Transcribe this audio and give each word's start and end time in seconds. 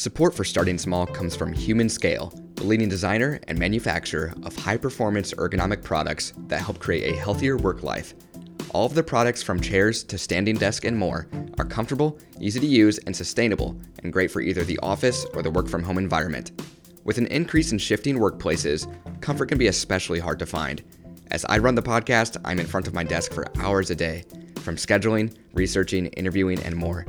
Support 0.00 0.34
for 0.34 0.44
Starting 0.44 0.78
Small 0.78 1.04
comes 1.04 1.36
from 1.36 1.52
Humanscale, 1.52 2.32
the 2.54 2.64
leading 2.64 2.88
designer 2.88 3.38
and 3.48 3.58
manufacturer 3.58 4.32
of 4.44 4.56
high 4.56 4.78
performance 4.78 5.34
ergonomic 5.34 5.84
products 5.84 6.32
that 6.46 6.62
help 6.62 6.78
create 6.78 7.12
a 7.12 7.18
healthier 7.18 7.58
work 7.58 7.82
life. 7.82 8.14
All 8.70 8.86
of 8.86 8.94
the 8.94 9.02
products, 9.02 9.42
from 9.42 9.60
chairs 9.60 10.02
to 10.04 10.16
standing 10.16 10.56
desk 10.56 10.86
and 10.86 10.96
more, 10.96 11.28
are 11.58 11.66
comfortable, 11.66 12.18
easy 12.40 12.58
to 12.60 12.66
use, 12.66 12.96
and 12.96 13.14
sustainable, 13.14 13.78
and 14.02 14.10
great 14.10 14.30
for 14.30 14.40
either 14.40 14.64
the 14.64 14.78
office 14.78 15.26
or 15.34 15.42
the 15.42 15.50
work 15.50 15.68
from 15.68 15.82
home 15.82 15.98
environment. 15.98 16.62
With 17.04 17.18
an 17.18 17.26
increase 17.26 17.70
in 17.70 17.76
shifting 17.76 18.16
workplaces, 18.16 18.90
comfort 19.20 19.50
can 19.50 19.58
be 19.58 19.66
especially 19.66 20.18
hard 20.18 20.38
to 20.38 20.46
find. 20.46 20.82
As 21.30 21.44
I 21.44 21.58
run 21.58 21.74
the 21.74 21.82
podcast, 21.82 22.38
I'm 22.42 22.58
in 22.58 22.66
front 22.66 22.86
of 22.86 22.94
my 22.94 23.04
desk 23.04 23.34
for 23.34 23.44
hours 23.58 23.90
a 23.90 23.94
day, 23.94 24.24
from 24.62 24.76
scheduling, 24.76 25.36
researching, 25.52 26.06
interviewing, 26.06 26.58
and 26.62 26.74
more. 26.74 27.04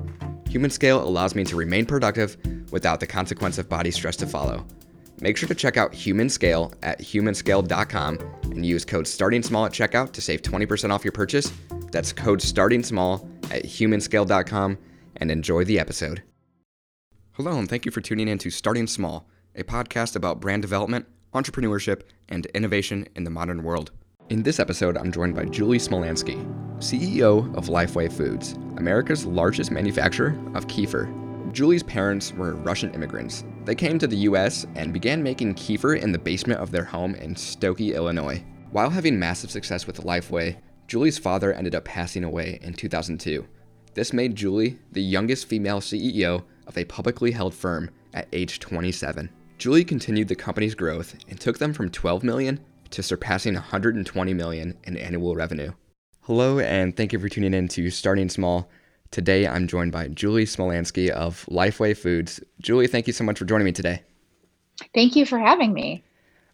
Humanscale 0.51 1.01
allows 1.01 1.33
me 1.33 1.45
to 1.45 1.55
remain 1.55 1.85
productive 1.85 2.35
without 2.71 2.99
the 2.99 3.07
consequence 3.07 3.57
of 3.57 3.69
body 3.69 3.91
stress 3.91 4.15
to 4.17 4.27
follow. 4.27 4.65
Make 5.19 5.37
sure 5.37 5.47
to 5.47 5.55
check 5.55 5.77
out 5.77 5.91
Humanscale 5.91 6.73
at 6.81 6.99
humanscale.com 6.99 8.19
and 8.43 8.65
use 8.65 8.83
code 8.83 9.07
Starting 9.07 9.43
Small 9.43 9.67
at 9.67 9.71
checkout 9.71 10.13
to 10.13 10.21
save 10.21 10.41
20% 10.41 10.91
off 10.91 11.05
your 11.05 11.11
purchase. 11.11 11.51
That's 11.91 12.11
code 12.11 12.41
Starting 12.41 12.81
Small 12.81 13.29
at 13.51 13.63
humanscale.com 13.63 14.77
and 15.17 15.31
enjoy 15.31 15.63
the 15.63 15.79
episode. 15.79 16.23
Hello, 17.33 17.57
and 17.57 17.69
thank 17.69 17.85
you 17.85 17.91
for 17.91 18.01
tuning 18.01 18.27
in 18.27 18.39
to 18.39 18.49
Starting 18.49 18.87
Small, 18.87 19.27
a 19.55 19.63
podcast 19.63 20.15
about 20.15 20.39
brand 20.39 20.63
development, 20.63 21.05
entrepreneurship, 21.33 22.01
and 22.29 22.47
innovation 22.47 23.07
in 23.15 23.23
the 23.23 23.29
modern 23.29 23.63
world. 23.63 23.91
In 24.29 24.43
this 24.43 24.59
episode, 24.59 24.97
I'm 24.97 25.11
joined 25.11 25.35
by 25.35 25.45
Julie 25.45 25.77
Smolyansky, 25.77 26.43
CEO 26.77 27.55
of 27.55 27.65
Lifeway 27.65 28.11
Foods, 28.11 28.53
America's 28.77 29.25
largest 29.25 29.71
manufacturer 29.71 30.29
of 30.55 30.67
kefir. 30.67 31.30
Julie's 31.51 31.83
parents 31.83 32.31
were 32.33 32.55
Russian 32.55 32.93
immigrants. 32.93 33.43
They 33.65 33.75
came 33.75 33.99
to 33.99 34.07
the 34.07 34.17
US 34.17 34.65
and 34.75 34.93
began 34.93 35.21
making 35.21 35.55
kefir 35.55 36.01
in 36.01 36.13
the 36.13 36.17
basement 36.17 36.61
of 36.61 36.71
their 36.71 36.85
home 36.85 37.13
in 37.15 37.35
Skokie, 37.35 37.93
Illinois. 37.93 38.41
While 38.71 38.89
having 38.89 39.19
massive 39.19 39.51
success 39.51 39.85
with 39.85 40.03
Lifeway, 40.05 40.55
Julie's 40.87 41.17
father 41.17 41.51
ended 41.53 41.75
up 41.75 41.83
passing 41.83 42.23
away 42.23 42.57
in 42.61 42.73
2002. 42.73 43.45
This 43.93 44.13
made 44.13 44.33
Julie 44.35 44.79
the 44.93 45.01
youngest 45.01 45.45
female 45.45 45.81
CEO 45.81 46.43
of 46.67 46.77
a 46.77 46.85
publicly 46.85 47.31
held 47.31 47.53
firm 47.53 47.89
at 48.13 48.29
age 48.31 48.59
27. 48.59 49.29
Julie 49.57 49.83
continued 49.83 50.29
the 50.29 50.35
company's 50.35 50.73
growth 50.73 51.17
and 51.29 51.37
took 51.37 51.59
them 51.59 51.73
from 51.73 51.89
12 51.89 52.23
million 52.23 52.61
to 52.91 53.03
surpassing 53.03 53.55
120 53.55 54.33
million 54.33 54.77
in 54.85 54.95
annual 54.95 55.35
revenue. 55.35 55.73
Hello, 56.21 56.59
and 56.59 56.95
thank 56.95 57.11
you 57.11 57.19
for 57.19 57.27
tuning 57.27 57.53
in 57.53 57.67
to 57.69 57.89
Starting 57.89 58.29
Small. 58.29 58.69
Today, 59.11 59.45
I'm 59.45 59.67
joined 59.67 59.91
by 59.91 60.07
Julie 60.07 60.45
Smolyansky 60.45 61.09
of 61.09 61.45
Lifeway 61.51 61.97
Foods. 61.97 62.39
Julie, 62.61 62.87
thank 62.87 63.07
you 63.07 63.13
so 63.13 63.25
much 63.25 63.37
for 63.37 63.43
joining 63.43 63.65
me 63.65 63.73
today. 63.73 64.03
Thank 64.95 65.17
you 65.17 65.25
for 65.25 65.37
having 65.37 65.73
me. 65.73 66.05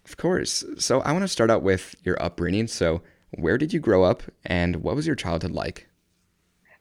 Of 0.05 0.17
course. 0.17 0.65
So, 0.79 1.01
I 1.01 1.11
want 1.11 1.21
to 1.21 1.27
start 1.27 1.51
out 1.51 1.61
with 1.61 1.95
your 2.03 2.19
upbringing. 2.19 2.65
So, 2.65 3.03
where 3.35 3.59
did 3.59 3.73
you 3.73 3.79
grow 3.79 4.03
up, 4.03 4.23
and 4.43 4.77
what 4.77 4.95
was 4.95 5.05
your 5.05 5.15
childhood 5.15 5.51
like? 5.51 5.87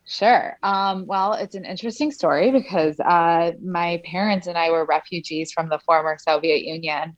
Sure. 0.07 0.57
Um, 0.63 1.05
well, 1.07 1.35
it's 1.35 1.57
an 1.57 1.67
interesting 1.67 2.11
story 2.11 2.53
because 2.53 2.99
uh, 3.01 3.53
my 3.63 4.01
parents 4.05 4.47
and 4.47 4.57
I 4.57 4.71
were 4.71 4.87
refugees 4.87 5.53
from 5.53 5.69
the 5.69 5.81
former 5.81 6.17
Soviet 6.19 6.63
Union. 6.63 7.17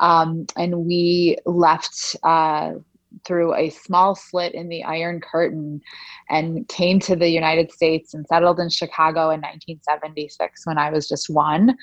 Um, 0.00 0.46
and 0.56 0.86
we 0.86 1.36
left 1.44 2.16
uh, 2.24 2.72
through 3.26 3.54
a 3.54 3.70
small 3.70 4.14
slit 4.14 4.54
in 4.54 4.68
the 4.68 4.84
Iron 4.84 5.20
Curtain 5.20 5.80
and 6.28 6.66
came 6.68 6.98
to 7.00 7.16
the 7.16 7.28
United 7.28 7.72
States 7.72 8.14
and 8.14 8.26
settled 8.26 8.60
in 8.60 8.68
Chicago 8.68 9.30
in 9.30 9.40
1976 9.40 10.66
when 10.66 10.78
I 10.78 10.90
was 10.90 11.08
just 11.08 11.28
one. 11.28 11.76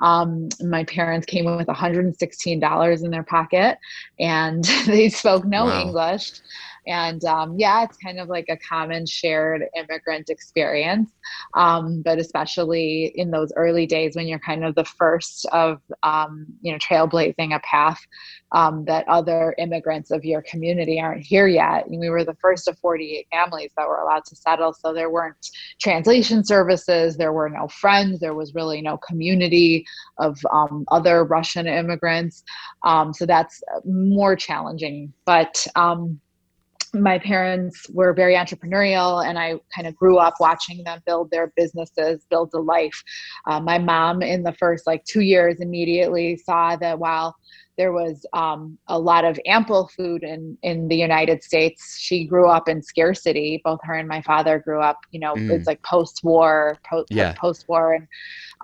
Um, 0.00 0.48
my 0.62 0.84
parents 0.84 1.26
came 1.26 1.44
with 1.56 1.66
$116 1.66 3.04
in 3.04 3.10
their 3.10 3.22
pocket 3.22 3.78
and 4.18 4.64
they 4.86 5.08
spoke 5.08 5.44
no 5.44 5.66
wow. 5.66 5.82
English. 5.82 6.32
And 6.86 7.24
um, 7.24 7.58
yeah, 7.58 7.84
it's 7.84 7.96
kind 7.96 8.18
of 8.18 8.28
like 8.28 8.46
a 8.48 8.56
common 8.56 9.06
shared 9.06 9.64
immigrant 9.76 10.28
experience. 10.28 11.10
Um, 11.54 12.02
but 12.02 12.18
especially 12.18 13.12
in 13.14 13.30
those 13.30 13.52
early 13.56 13.86
days 13.86 14.16
when 14.16 14.26
you're 14.26 14.38
kind 14.38 14.64
of 14.64 14.74
the 14.74 14.84
first 14.84 15.46
of, 15.52 15.80
um, 16.02 16.46
you 16.60 16.72
know, 16.72 16.78
trailblazing 16.78 17.54
a 17.54 17.60
path 17.60 18.00
um, 18.52 18.84
that 18.84 19.06
other 19.08 19.54
immigrants 19.58 20.10
of 20.10 20.24
your 20.24 20.42
community 20.42 21.00
aren't 21.00 21.24
here 21.24 21.48
yet. 21.48 21.86
And 21.86 21.98
we 21.98 22.08
were 22.08 22.24
the 22.24 22.36
first 22.40 22.68
of 22.68 22.78
48 22.78 23.26
families 23.32 23.72
that 23.76 23.88
were 23.88 24.00
allowed 24.00 24.24
to 24.26 24.36
settle. 24.36 24.72
So 24.72 24.92
there 24.92 25.10
weren't 25.10 25.36
translation 25.80 26.44
services, 26.44 27.16
there 27.16 27.32
were 27.32 27.48
no 27.48 27.68
friends, 27.68 28.20
there 28.20 28.34
was 28.34 28.54
really 28.54 28.80
no 28.80 28.96
community 28.98 29.84
of 30.18 30.38
um, 30.52 30.84
other 30.88 31.24
Russian 31.24 31.66
immigrants. 31.66 32.44
Um, 32.84 33.12
so 33.12 33.26
that's 33.26 33.62
more 33.84 34.36
challenging. 34.36 35.12
But 35.24 35.66
my 36.94 37.18
parents 37.18 37.88
were 37.90 38.12
very 38.14 38.34
entrepreneurial 38.34 39.26
and 39.26 39.38
i 39.38 39.54
kind 39.74 39.86
of 39.86 39.94
grew 39.96 40.18
up 40.18 40.34
watching 40.40 40.82
them 40.84 41.00
build 41.06 41.30
their 41.30 41.52
businesses 41.56 42.24
build 42.30 42.50
a 42.54 42.58
life 42.58 43.02
uh, 43.46 43.60
my 43.60 43.78
mom 43.78 44.22
in 44.22 44.42
the 44.42 44.52
first 44.54 44.86
like 44.86 45.04
two 45.04 45.22
years 45.22 45.60
immediately 45.60 46.36
saw 46.36 46.76
that 46.76 46.98
while 46.98 47.34
there 47.76 47.92
was 47.92 48.24
um, 48.32 48.78
a 48.88 48.98
lot 48.98 49.24
of 49.24 49.38
ample 49.46 49.90
food 49.96 50.22
in 50.22 50.56
in 50.62 50.88
the 50.88 50.96
United 50.96 51.42
States. 51.42 51.98
She 51.98 52.24
grew 52.24 52.48
up 52.48 52.68
in 52.68 52.82
scarcity. 52.82 53.60
Both 53.64 53.80
her 53.82 53.94
and 53.94 54.08
my 54.08 54.22
father 54.22 54.58
grew 54.58 54.80
up. 54.80 54.98
You 55.10 55.20
know, 55.20 55.34
mm. 55.34 55.50
it's 55.50 55.66
like 55.66 55.82
post-war, 55.82 56.78
post 56.88 57.08
yeah. 57.10 57.34
post-war, 57.34 57.94
and 57.94 58.06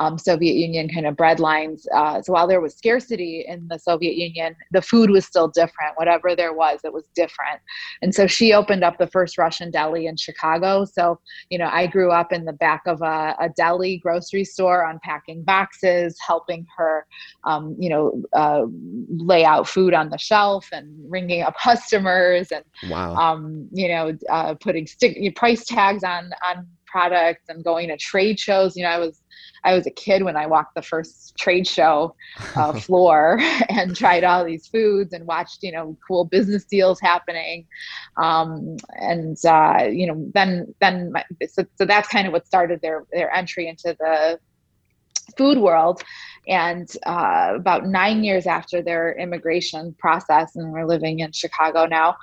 um, 0.01 0.19
Soviet 0.19 0.55
Union 0.55 0.89
kind 0.89 1.07
of 1.07 1.15
breadlines. 1.15 1.83
Uh, 1.95 2.21
so 2.21 2.33
while 2.33 2.49
there 2.49 2.61
was 2.61 2.75
scarcity 2.75 3.45
in 3.47 3.69
the 3.69 3.79
Soviet 3.79 4.17
Union, 4.17 4.57
the 4.73 4.83
food 4.83 5.11
was 5.11 5.25
still 5.25 5.47
different. 5.47 5.97
Whatever 5.97 6.35
there 6.35 6.53
was, 6.53 6.81
it 6.83 6.93
was 6.93 7.05
different. 7.15 7.61
And 8.03 8.15
so 8.15 8.27
she 8.27 8.53
opened 8.53 8.83
up 8.83 8.99
the 8.99 9.07
first 9.07 9.39
Russian 9.39 9.71
deli 9.71 10.07
in 10.07 10.17
Chicago. 10.17 10.85
So 10.85 11.21
you 11.51 11.59
know, 11.59 11.69
I 11.71 11.87
grew 11.87 12.11
up 12.11 12.33
in 12.33 12.45
the 12.45 12.53
back 12.55 12.83
of 12.87 13.01
a, 13.03 13.37
a 13.41 13.49
deli 13.57 13.99
grocery 13.99 14.45
store, 14.45 14.91
unpacking 14.91 15.45
boxes, 15.45 16.17
helping 16.27 16.67
her, 16.77 17.07
um, 17.45 17.77
you 17.79 17.89
know. 17.89 18.23
Uh, 18.33 18.67
lay 19.19 19.45
out 19.45 19.69
food 19.69 19.95
on 19.95 20.11
the 20.11 20.19
shelf 20.19 20.69
and 20.73 20.89
ringing 21.09 21.43
up 21.43 21.55
customers 21.63 22.51
and 22.53 22.65
wow. 22.91 23.15
um, 23.15 23.69
you 23.73 23.89
know 23.89 24.17
uh, 24.31 24.55
putting 24.55 24.87
stick 24.87 25.19
price 25.37 25.65
tags 25.65 26.05
on 26.05 26.31
on 26.49 26.67
products 26.91 27.45
and 27.49 27.65
going 27.65 27.89
to 27.89 27.97
trade 27.97 28.39
shows. 28.39 28.77
You 28.77 28.85
know 28.85 28.91
i 28.91 28.99
was 28.99 29.23
i 29.65 29.75
was 29.75 29.87
a 29.87 29.91
kid 29.91 30.23
when 30.23 30.37
i 30.37 30.47
walked 30.47 30.75
the 30.75 30.83
first 30.83 31.37
trade 31.37 31.67
show 31.67 32.15
uh, 32.57 32.73
floor 32.87 33.39
and 33.69 33.95
tried 33.97 34.25
all 34.25 34.45
these 34.45 34.67
foods 34.67 35.13
and 35.13 35.27
watched 35.27 35.63
you 35.63 35.73
know 35.73 35.97
cool 36.07 36.25
business 36.25 36.65
deals 36.65 37.01
happening. 37.01 37.67
Um, 38.17 38.77
and 39.01 39.37
uh, 39.45 39.89
you 39.91 40.07
know 40.07 40.31
then 40.35 40.75
then 40.81 41.13
my, 41.13 41.25
so, 41.49 41.65
so 41.77 41.85
that's 41.85 42.09
kind 42.09 42.27
of 42.27 42.33
what 42.33 42.47
started 42.47 42.81
their 42.83 43.05
their 43.13 43.33
entry 43.35 43.69
into 43.69 43.97
the 43.99 44.39
food 45.37 45.59
world. 45.59 46.03
And 46.49 46.91
uh, 47.07 47.53
about 47.55 47.87
nine 47.87 48.25
years 48.25 48.47
after 48.47 48.83
their 48.83 49.13
immigration 49.19 49.95
process, 49.99 50.57
and 50.57 50.73
we're 50.73 50.87
living 50.87 51.21
in 51.21 51.33
Chicago 51.33 51.87
now, 51.87 52.17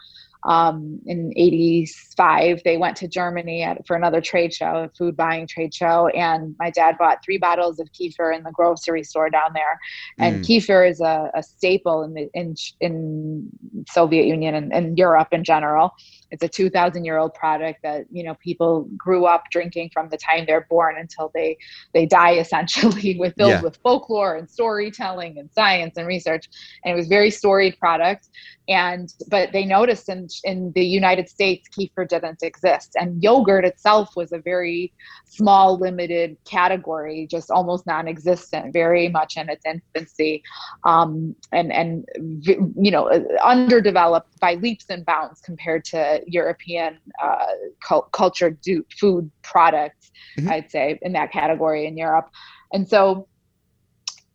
um, 0.43 0.99
in 1.05 1.33
85 1.35 2.61
they 2.63 2.77
went 2.77 2.97
to 2.97 3.07
germany 3.07 3.63
at, 3.63 3.85
for 3.87 3.95
another 3.95 4.21
trade 4.21 4.53
show 4.53 4.83
a 4.83 4.89
food 4.89 5.15
buying 5.15 5.47
trade 5.47 5.73
show 5.73 6.07
and 6.07 6.55
my 6.59 6.69
dad 6.69 6.97
bought 6.97 7.23
three 7.23 7.37
bottles 7.37 7.79
of 7.79 7.89
kefir 7.91 8.35
in 8.35 8.43
the 8.43 8.51
grocery 8.51 9.03
store 9.03 9.29
down 9.29 9.51
there 9.53 9.79
and 10.17 10.43
mm. 10.43 10.47
kefir 10.47 10.89
is 10.89 11.01
a, 11.01 11.31
a, 11.33 11.43
staple 11.43 12.03
in 12.03 12.13
the 12.13 12.29
in, 12.33 12.55
in 12.79 13.49
soviet 13.89 14.25
union 14.25 14.55
and, 14.55 14.73
and 14.73 14.97
europe 14.97 15.29
in 15.31 15.43
general 15.43 15.93
it's 16.31 16.43
a 16.43 16.47
2000 16.47 17.05
year 17.05 17.17
old 17.17 17.33
product 17.33 17.81
that 17.83 18.05
you 18.11 18.23
know 18.23 18.35
people 18.35 18.89
grew 18.97 19.25
up 19.25 19.45
drinking 19.51 19.89
from 19.93 20.09
the 20.09 20.17
time 20.17 20.43
they're 20.45 20.67
born 20.69 20.97
until 20.97 21.31
they 21.33 21.57
they 21.93 22.05
die 22.05 22.31
essentially 22.37 23.17
with 23.17 23.37
filled 23.37 23.51
yeah. 23.51 23.61
with 23.61 23.77
folklore 23.77 24.35
and 24.35 24.49
storytelling 24.49 25.37
and 25.37 25.49
science 25.53 25.97
and 25.97 26.07
research. 26.07 26.49
And 26.83 26.93
it 26.93 26.95
was 26.95 27.07
very 27.07 27.29
storied 27.29 27.77
product. 27.79 28.29
And 28.67 29.13
but 29.29 29.53
they 29.53 29.63
noticed 29.63 30.09
in 30.09 30.27
in 30.43 30.73
the 30.73 30.83
United 30.83 31.29
States 31.29 31.69
kefir 31.69 32.07
didn't 32.07 32.43
exist. 32.43 32.95
And 32.99 33.23
yogurt 33.23 33.63
itself 33.63 34.15
was 34.15 34.33
a 34.33 34.39
very 34.39 34.91
small 35.25 35.77
limited 35.77 36.37
category 36.45 37.27
just 37.29 37.49
almost 37.51 37.85
non-existent 37.85 38.73
very 38.73 39.07
much 39.07 39.37
in 39.37 39.49
its 39.49 39.65
infancy. 39.65 40.43
Um, 40.83 41.35
and 41.53 41.71
and 41.71 42.05
you 42.43 42.91
know 42.91 43.07
underdeveloped 43.43 44.37
by 44.39 44.55
leaps 44.55 44.85
and 44.89 45.05
bounds 45.05 45.39
compared 45.41 45.85
to 45.85 46.16
European 46.27 46.99
uh, 47.21 47.45
cultured 48.11 48.57
food 48.99 49.29
products 49.43 50.11
mm-hmm. 50.37 50.49
I'd 50.49 50.71
say 50.71 50.99
in 51.01 51.13
that 51.13 51.31
category 51.31 51.85
in 51.87 51.97
Europe 51.97 52.29
and 52.73 52.87
so 52.87 53.27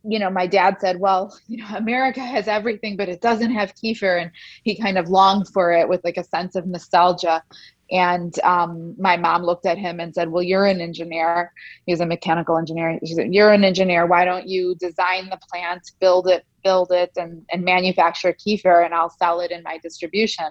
you 0.05 0.19
know, 0.19 0.29
my 0.29 0.45
dad 0.45 0.77
said, 0.79 0.99
well, 0.99 1.37
you 1.47 1.57
know, 1.57 1.67
America 1.75 2.19
has 2.19 2.47
everything, 2.47 2.97
but 2.97 3.09
it 3.09 3.21
doesn't 3.21 3.51
have 3.51 3.73
kefir. 3.75 4.21
And 4.21 4.31
he 4.63 4.75
kind 4.75 4.97
of 4.97 5.09
longed 5.09 5.47
for 5.49 5.71
it 5.71 5.87
with 5.87 6.03
like 6.03 6.17
a 6.17 6.23
sense 6.23 6.55
of 6.55 6.67
nostalgia. 6.67 7.43
And 7.91 8.37
um, 8.39 8.95
my 8.97 9.17
mom 9.17 9.43
looked 9.43 9.65
at 9.65 9.77
him 9.77 9.99
and 9.99 10.13
said, 10.13 10.29
well, 10.29 10.43
you're 10.43 10.65
an 10.65 10.81
engineer. 10.81 11.51
He's 11.85 11.99
a 11.99 12.05
mechanical 12.05 12.57
engineer. 12.57 12.99
She 13.05 13.13
said, 13.13 13.33
you're 13.33 13.53
an 13.53 13.63
engineer. 13.63 14.05
Why 14.05 14.25
don't 14.25 14.47
you 14.47 14.75
design 14.75 15.29
the 15.29 15.39
plant, 15.51 15.91
build 15.99 16.27
it, 16.27 16.45
build 16.63 16.91
it 16.91 17.11
and, 17.15 17.45
and 17.51 17.63
manufacture 17.63 18.33
kefir 18.33 18.85
and 18.85 18.93
I'll 18.93 19.09
sell 19.09 19.39
it 19.41 19.51
in 19.51 19.63
my 19.63 19.77
distribution 19.77 20.45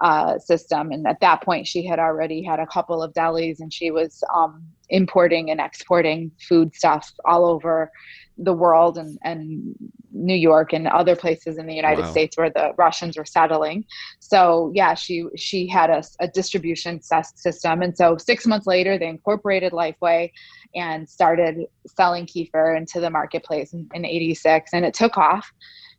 uh, 0.00 0.38
system. 0.38 0.92
And 0.92 1.06
at 1.06 1.20
that 1.20 1.42
point, 1.42 1.66
she 1.66 1.86
had 1.86 1.98
already 1.98 2.42
had 2.42 2.60
a 2.60 2.66
couple 2.66 3.02
of 3.02 3.12
delis 3.12 3.60
and 3.60 3.72
she 3.72 3.90
was 3.90 4.22
um, 4.34 4.62
importing 4.88 5.50
and 5.50 5.60
exporting 5.60 6.30
food 6.48 6.74
stuff 6.74 7.12
all 7.24 7.46
over 7.46 7.90
the 8.38 8.52
world 8.52 8.98
and, 8.98 9.18
and 9.24 9.74
New 10.16 10.34
York 10.34 10.72
and 10.72 10.88
other 10.88 11.14
places 11.14 11.58
in 11.58 11.66
the 11.66 11.74
United 11.74 12.02
wow. 12.02 12.10
States 12.10 12.36
where 12.36 12.50
the 12.50 12.72
Russians 12.76 13.16
were 13.16 13.24
settling. 13.24 13.84
So 14.20 14.72
yeah, 14.74 14.94
she 14.94 15.26
she 15.36 15.66
had 15.66 15.90
a, 15.90 16.02
a 16.20 16.28
distribution 16.28 17.00
system, 17.02 17.82
and 17.82 17.96
so 17.96 18.16
six 18.16 18.46
months 18.46 18.66
later, 18.66 18.98
they 18.98 19.08
incorporated 19.08 19.72
Lifeway 19.72 20.30
and 20.74 21.08
started 21.08 21.66
selling 21.86 22.26
kefir 22.26 22.76
into 22.76 23.00
the 23.00 23.10
marketplace 23.10 23.72
in, 23.72 23.88
in 23.94 24.04
'86, 24.04 24.70
and 24.72 24.84
it 24.84 24.94
took 24.94 25.16
off. 25.16 25.52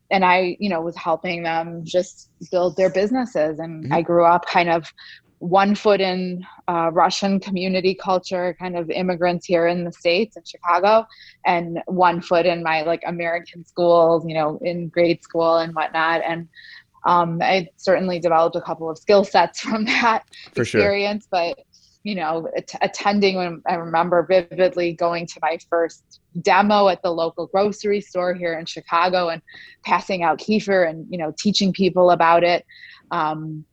And 0.09 0.23
I, 0.23 0.55
you 0.59 0.69
know, 0.69 0.79
was 0.79 0.95
helping 0.95 1.43
them 1.43 1.81
just 1.83 2.29
build 2.49 2.77
their 2.77 2.89
businesses. 2.89 3.59
And 3.59 3.83
mm-hmm. 3.83 3.93
I 3.93 4.01
grew 4.01 4.23
up 4.23 4.45
kind 4.45 4.69
of 4.69 4.93
one 5.39 5.75
foot 5.75 6.01
in 6.01 6.45
uh, 6.67 6.89
Russian 6.91 7.39
community 7.39 7.93
culture, 7.95 8.55
kind 8.59 8.77
of 8.77 8.89
immigrants 8.89 9.45
here 9.45 9.67
in 9.67 9.83
the 9.83 9.91
States 9.91 10.35
in 10.35 10.43
Chicago, 10.43 11.05
and 11.45 11.79
one 11.85 12.21
foot 12.21 12.45
in 12.45 12.63
my 12.63 12.81
like 12.81 13.01
American 13.05 13.63
schools, 13.63 14.25
you 14.27 14.33
know, 14.33 14.59
in 14.63 14.89
grade 14.89 15.23
school 15.23 15.57
and 15.57 15.75
whatnot. 15.75 16.21
And 16.27 16.47
um, 17.05 17.39
I 17.41 17.69
certainly 17.77 18.19
developed 18.19 18.55
a 18.55 18.61
couple 18.61 18.89
of 18.89 18.97
skill 18.97 19.23
sets 19.23 19.59
from 19.61 19.85
that 19.85 20.23
For 20.53 20.63
experience, 20.63 21.27
sure. 21.31 21.53
but 21.55 21.65
you 22.03 22.15
know, 22.15 22.47
attending 22.79 23.35
when 23.35 23.61
I 23.67 23.75
remember 23.75 24.25
vividly 24.25 24.93
going 24.93 25.27
to 25.27 25.39
my 25.41 25.57
first 25.69 26.21
demo 26.41 26.87
at 26.87 27.01
the 27.01 27.11
local 27.11 27.47
grocery 27.47 27.99
store 27.99 28.33
here 28.33 28.57
in 28.57 28.65
Chicago 28.65 29.27
and 29.27 29.41
passing 29.83 30.23
out 30.23 30.39
kefir 30.39 30.89
and, 30.89 31.05
you 31.09 31.17
know, 31.17 31.33
teaching 31.37 31.73
people 31.73 32.11
about 32.11 32.45
it. 32.45 32.65
Um, 33.11 33.65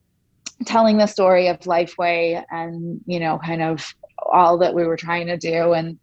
telling 0.66 0.98
the 0.98 1.06
story 1.06 1.48
of 1.48 1.58
Lifeway 1.60 2.44
and 2.50 3.00
you 3.06 3.20
know 3.20 3.38
kind 3.44 3.62
of 3.62 3.94
all 4.18 4.58
that 4.58 4.74
we 4.74 4.84
were 4.84 4.96
trying 4.96 5.26
to 5.26 5.36
do 5.36 5.72
and 5.72 5.98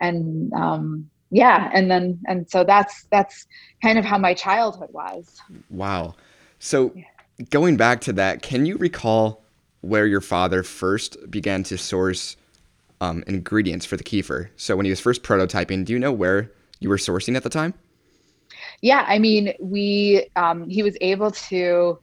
and 0.00 0.52
um, 0.52 1.10
yeah 1.30 1.70
and 1.74 1.90
then 1.90 2.18
and 2.26 2.48
so 2.50 2.64
that's 2.64 3.06
that's 3.10 3.46
kind 3.82 3.98
of 3.98 4.04
how 4.04 4.18
my 4.18 4.34
childhood 4.34 4.90
was. 4.92 5.40
Wow. 5.70 6.14
So 6.58 6.92
yeah. 6.94 7.04
going 7.50 7.76
back 7.76 8.00
to 8.02 8.12
that, 8.14 8.42
can 8.42 8.66
you 8.66 8.76
recall 8.76 9.42
where 9.82 10.06
your 10.06 10.20
father 10.20 10.62
first 10.62 11.16
began 11.30 11.62
to 11.64 11.76
source 11.76 12.36
um, 13.00 13.22
ingredients 13.26 13.84
for 13.84 13.96
the 13.96 14.04
kefir? 14.04 14.48
So 14.56 14.76
when 14.76 14.86
he 14.86 14.90
was 14.90 15.00
first 15.00 15.22
prototyping, 15.22 15.84
do 15.84 15.92
you 15.92 15.98
know 15.98 16.12
where 16.12 16.50
you 16.80 16.88
were 16.88 16.96
sourcing 16.96 17.36
at 17.36 17.42
the 17.42 17.50
time? 17.50 17.74
Yeah, 18.82 19.04
I 19.06 19.18
mean, 19.18 19.54
we 19.60 20.28
um, 20.36 20.68
he 20.68 20.82
was 20.82 20.96
able 21.00 21.30
to 21.30 21.98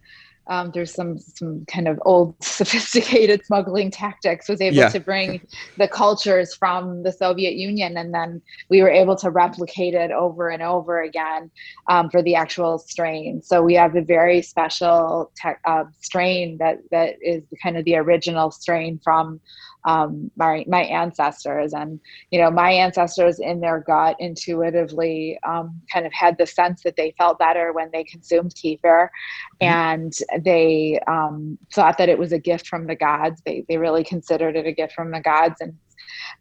um, 0.48 0.72
there's 0.74 0.94
some 0.94 1.18
some 1.20 1.66
kind 1.66 1.88
of 1.88 2.00
old 2.06 2.36
sophisticated 2.44 3.46
smuggling 3.46 3.90
tactics 3.90 4.50
was 4.50 4.62
able 4.62 4.78
yeah. 4.78 4.90
to 4.90 5.00
bring 5.00 5.42
the 5.78 5.88
cultures 5.88 6.54
from 6.54 7.04
the 7.04 7.12
soviet 7.12 7.56
union 7.56 7.98
and 7.98 8.14
then 8.14 8.42
we 8.70 8.82
were 8.82 8.90
able 8.90 9.16
to 9.16 9.30
replicate 9.30 9.94
it 9.94 10.12
over 10.12 10.50
and 10.50 10.62
over 10.62 11.02
again 11.02 11.50
um, 11.90 12.10
for 12.10 12.22
the 12.22 12.36
actual 12.36 12.78
strain 12.78 13.42
so 13.42 13.62
we 13.62 13.74
have 13.74 13.96
a 13.96 14.02
very 14.02 14.42
special 14.42 15.32
te- 15.42 15.50
uh, 15.66 15.84
strain 16.02 16.58
that 16.58 16.80
that 16.92 17.16
is 17.22 17.44
kind 17.62 17.78
of 17.78 17.86
the 17.86 17.96
original 17.96 18.52
strain 18.52 19.00
from 19.04 19.40
um, 19.86 20.32
my 20.36 20.66
my 20.68 20.84
ancestors. 20.84 21.74
And 21.74 22.00
you 22.32 22.40
know 22.40 22.52
my 22.52 22.72
ancestors 22.72 23.40
in 23.40 23.60
their 23.60 23.80
gut 23.80 24.16
intuitively 24.20 25.40
um, 25.48 25.82
kind 25.92 26.06
of 26.06 26.14
had 26.14 26.38
the 26.38 26.48
sense 26.48 26.84
that 26.84 26.96
they 26.96 27.14
felt 27.18 27.40
better 27.40 27.74
when 27.74 27.90
they 27.92 28.04
consumed 28.04 28.56
kefir. 28.56 29.10
Mm-hmm. 29.62 29.66
and 29.66 30.14
they 30.44 31.00
um, 31.08 31.58
thought 31.74 31.98
that 31.98 32.10
it 32.10 32.18
was 32.18 32.32
a 32.32 32.40
gift 32.40 32.68
from 32.68 32.88
the 32.88 32.96
gods. 32.96 33.42
They, 33.46 33.66
they 33.68 33.78
really 33.78 34.04
considered 34.04 34.56
it 34.56 34.68
a 34.68 34.72
gift 34.72 34.94
from 34.94 35.12
the 35.12 35.22
gods. 35.22 35.62
And 35.62 35.74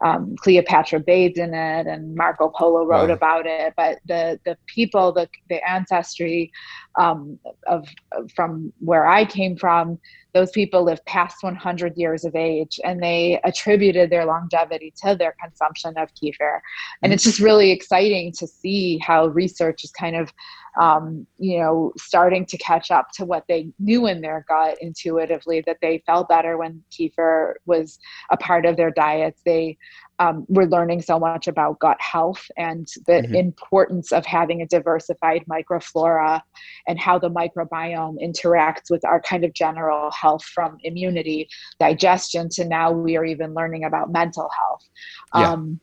um, 0.04 0.34
Cleopatra 0.36 1.00
bathed 1.00 1.38
in 1.38 1.54
it, 1.54 1.86
and 1.86 2.14
Marco 2.14 2.48
Polo 2.48 2.84
wrote 2.84 3.08
wow. 3.08 3.14
about 3.14 3.46
it. 3.46 3.74
But 3.76 3.98
the 4.06 4.38
the 4.44 4.56
people, 4.66 5.12
the 5.12 5.28
the 5.48 5.66
ancestry 5.68 6.52
um, 6.98 7.38
of 7.66 7.88
from 8.34 8.72
where 8.80 9.06
I 9.06 9.24
came 9.24 9.56
from, 9.56 9.98
those 10.34 10.50
people 10.50 10.84
lived 10.84 11.04
past 11.06 11.42
100 11.42 11.96
years 11.96 12.24
of 12.24 12.34
age, 12.34 12.80
and 12.84 13.02
they 13.02 13.40
attributed 13.44 14.10
their 14.10 14.24
longevity 14.24 14.92
to 15.04 15.14
their 15.14 15.34
consumption 15.42 15.96
of 15.96 16.08
kefir. 16.14 16.60
And 17.02 17.12
it's 17.12 17.24
just 17.24 17.40
really 17.40 17.70
exciting 17.70 18.32
to 18.32 18.46
see 18.46 18.98
how 18.98 19.26
research 19.26 19.84
is 19.84 19.90
kind 19.90 20.16
of 20.16 20.32
um, 20.80 21.26
you 21.38 21.58
know, 21.58 21.92
starting 21.98 22.46
to 22.46 22.56
catch 22.58 22.90
up 22.90 23.10
to 23.14 23.24
what 23.24 23.44
they 23.48 23.70
knew 23.78 24.06
in 24.06 24.20
their 24.20 24.44
gut 24.48 24.78
intuitively 24.80 25.62
that 25.66 25.78
they 25.82 26.02
felt 26.06 26.28
better 26.28 26.56
when 26.56 26.82
kefir 26.90 27.54
was 27.66 27.98
a 28.30 28.36
part 28.36 28.64
of 28.64 28.76
their 28.76 28.90
diets. 28.90 29.42
They 29.44 29.76
um, 30.18 30.46
were 30.48 30.66
learning 30.66 31.02
so 31.02 31.18
much 31.18 31.48
about 31.48 31.80
gut 31.80 32.00
health 32.00 32.50
and 32.56 32.86
the 33.06 33.12
mm-hmm. 33.12 33.34
importance 33.34 34.12
of 34.12 34.24
having 34.24 34.62
a 34.62 34.66
diversified 34.66 35.44
microflora 35.50 36.40
and 36.86 36.98
how 36.98 37.18
the 37.18 37.30
microbiome 37.30 38.16
interacts 38.22 38.90
with 38.90 39.04
our 39.04 39.20
kind 39.20 39.44
of 39.44 39.52
general 39.52 40.10
health 40.12 40.44
from 40.44 40.76
immunity, 40.84 41.48
digestion 41.80 42.48
to 42.50 42.64
now 42.64 42.92
we 42.92 43.16
are 43.16 43.24
even 43.24 43.52
learning 43.52 43.84
about 43.84 44.12
mental 44.12 44.48
health. 44.58 44.88
Yeah. 45.34 45.52
Um, 45.52 45.80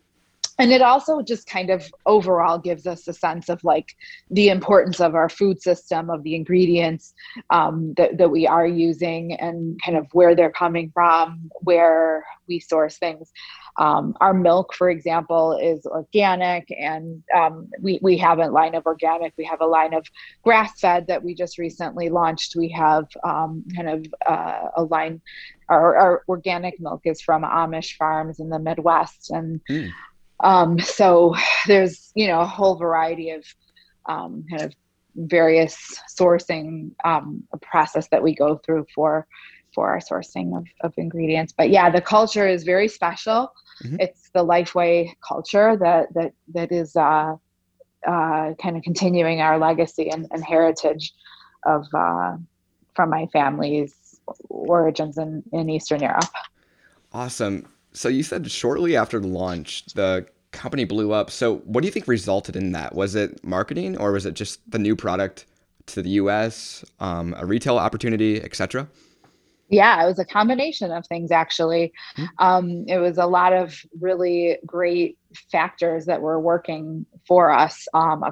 and 0.59 0.73
it 0.73 0.81
also 0.81 1.21
just 1.21 1.47
kind 1.47 1.69
of 1.69 1.89
overall 2.05 2.57
gives 2.57 2.85
us 2.85 3.07
a 3.07 3.13
sense 3.13 3.47
of 3.47 3.63
like 3.63 3.95
the 4.29 4.49
importance 4.49 4.99
of 4.99 5.15
our 5.15 5.29
food 5.29 5.61
system 5.61 6.09
of 6.09 6.21
the 6.23 6.35
ingredients 6.35 7.13
um, 7.49 7.93
that, 7.95 8.17
that 8.17 8.29
we 8.29 8.45
are 8.45 8.67
using 8.67 9.33
and 9.35 9.79
kind 9.83 9.97
of 9.97 10.05
where 10.11 10.35
they're 10.35 10.51
coming 10.51 10.91
from 10.93 11.49
where 11.61 12.25
we 12.49 12.59
source 12.59 12.97
things. 12.97 13.31
Um, 13.77 14.17
our 14.19 14.33
milk 14.33 14.73
for 14.73 14.89
example 14.89 15.57
is 15.57 15.85
organic 15.85 16.69
and 16.77 17.23
um, 17.33 17.69
we, 17.79 17.99
we 18.01 18.17
have 18.17 18.39
a 18.39 18.49
line 18.49 18.75
of 18.75 18.85
organic. 18.85 19.33
We 19.37 19.45
have 19.45 19.61
a 19.61 19.65
line 19.65 19.93
of 19.93 20.05
grass 20.43 20.77
fed 20.81 21.07
that 21.07 21.23
we 21.23 21.35
just 21.35 21.57
recently 21.57 22.09
launched. 22.09 22.57
We 22.57 22.67
have 22.69 23.05
um, 23.23 23.63
kind 23.73 23.89
of 23.89 24.05
uh, 24.25 24.67
a 24.75 24.83
line 24.83 25.21
our, 25.69 25.95
our, 25.95 26.23
organic 26.27 26.79
milk 26.79 27.01
is 27.05 27.21
from 27.21 27.43
amish 27.43 27.95
farms 27.95 28.39
in 28.39 28.49
the 28.49 28.57
midwest. 28.57 29.29
And 29.29 29.61
mm 29.69 29.91
um, 30.41 30.79
so 30.79 31.35
there's 31.67 32.11
you 32.15 32.27
know 32.27 32.41
a 32.41 32.45
whole 32.45 32.75
variety 32.75 33.31
of 33.31 33.43
um, 34.07 34.45
kind 34.49 34.63
of 34.63 34.73
various 35.15 35.99
sourcing 36.09 36.91
um, 37.03 37.43
process 37.61 38.07
that 38.09 38.23
we 38.23 38.33
go 38.33 38.57
through 38.57 38.85
for 38.93 39.27
for 39.73 39.89
our 39.89 39.99
sourcing 39.99 40.57
of, 40.57 40.65
of 40.81 40.93
ingredients. 40.97 41.53
But 41.55 41.69
yeah, 41.69 41.89
the 41.89 42.01
culture 42.01 42.47
is 42.47 42.63
very 42.63 42.87
special. 42.87 43.53
Mm-hmm. 43.83 43.97
It's 43.99 44.29
the 44.33 44.43
Lifeway 44.43 45.13
culture 45.27 45.77
that 45.77 46.13
that 46.13 46.33
that 46.53 46.71
is 46.71 46.95
uh, 46.95 47.35
uh, 48.07 48.53
kind 48.61 48.77
of 48.77 48.83
continuing 48.83 49.41
our 49.41 49.57
legacy 49.57 50.09
and, 50.09 50.27
and 50.31 50.43
heritage 50.43 51.13
of 51.65 51.85
uh, 51.93 52.37
from 52.95 53.09
my 53.09 53.27
family's 53.27 54.19
origins 54.49 55.17
in, 55.17 55.43
in 55.51 55.69
Eastern 55.69 56.01
Europe. 56.01 56.25
Awesome 57.11 57.67
so 57.93 58.09
you 58.09 58.23
said 58.23 58.49
shortly 58.49 58.95
after 58.95 59.19
launch, 59.19 59.85
the 59.95 60.25
company 60.51 60.83
blew 60.83 61.11
up. 61.11 61.29
So 61.29 61.57
what 61.57 61.81
do 61.81 61.87
you 61.87 61.91
think 61.91 62.07
resulted 62.07 62.55
in 62.55 62.71
that? 62.71 62.95
Was 62.95 63.15
it 63.15 63.43
marketing 63.43 63.97
or 63.97 64.11
was 64.11 64.25
it 64.25 64.33
just 64.33 64.59
the 64.69 64.79
new 64.79 64.95
product 64.95 65.45
to 65.87 66.01
the 66.01 66.11
US, 66.11 66.83
um, 66.99 67.35
a 67.37 67.45
retail 67.45 67.77
opportunity, 67.77 68.41
etc.? 68.41 68.87
Yeah, 69.69 70.03
it 70.03 70.07
was 70.07 70.17
a 70.17 70.25
combination 70.25 70.91
of 70.91 71.05
things 71.05 71.31
actually. 71.31 71.93
Mm-hmm. 72.17 72.43
Um, 72.43 72.85
it 72.87 72.97
was 72.97 73.19
a 73.19 73.27
lot 73.27 73.53
of 73.53 73.79
really 73.99 74.57
great 74.65 75.17
factors 75.51 76.05
that 76.07 76.21
were 76.21 76.39
working 76.39 77.05
for 77.27 77.51
us. 77.51 77.87
Um, 77.93 78.23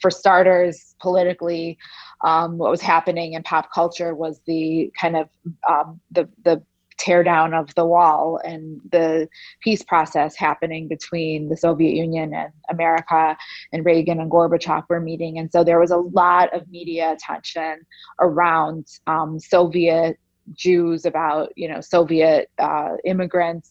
for 0.00 0.10
starters, 0.10 0.94
politically, 1.00 1.76
um, 2.24 2.56
what 2.56 2.70
was 2.70 2.80
happening 2.80 3.34
in 3.34 3.42
pop 3.42 3.70
culture 3.74 4.14
was 4.14 4.40
the 4.46 4.90
kind 4.98 5.16
of 5.16 5.28
um, 5.68 6.00
the 6.10 6.28
the 6.44 6.62
tear 7.00 7.24
down 7.24 7.54
of 7.54 7.74
the 7.74 7.84
wall 7.84 8.38
and 8.44 8.80
the 8.92 9.26
peace 9.62 9.82
process 9.82 10.36
happening 10.36 10.86
between 10.86 11.48
the 11.48 11.56
Soviet 11.56 11.94
Union 11.94 12.34
and 12.34 12.52
America 12.68 13.36
and 13.72 13.84
Reagan 13.84 14.20
and 14.20 14.30
Gorbachev 14.30 14.84
were 14.88 15.00
meeting. 15.00 15.38
And 15.38 15.50
so 15.50 15.64
there 15.64 15.80
was 15.80 15.90
a 15.90 15.96
lot 15.96 16.54
of 16.54 16.68
media 16.68 17.12
attention 17.12 17.80
around 18.20 18.86
um, 19.06 19.40
Soviet 19.40 20.18
Jews, 20.54 21.04
about 21.04 21.52
you 21.56 21.68
know 21.68 21.80
Soviet 21.80 22.50
uh, 22.58 22.96
immigrants, 23.04 23.70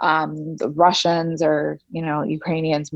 um, 0.00 0.56
Russians 0.74 1.42
or 1.42 1.78
you 1.90 2.02
know 2.02 2.22
Ukrainians 2.22 2.92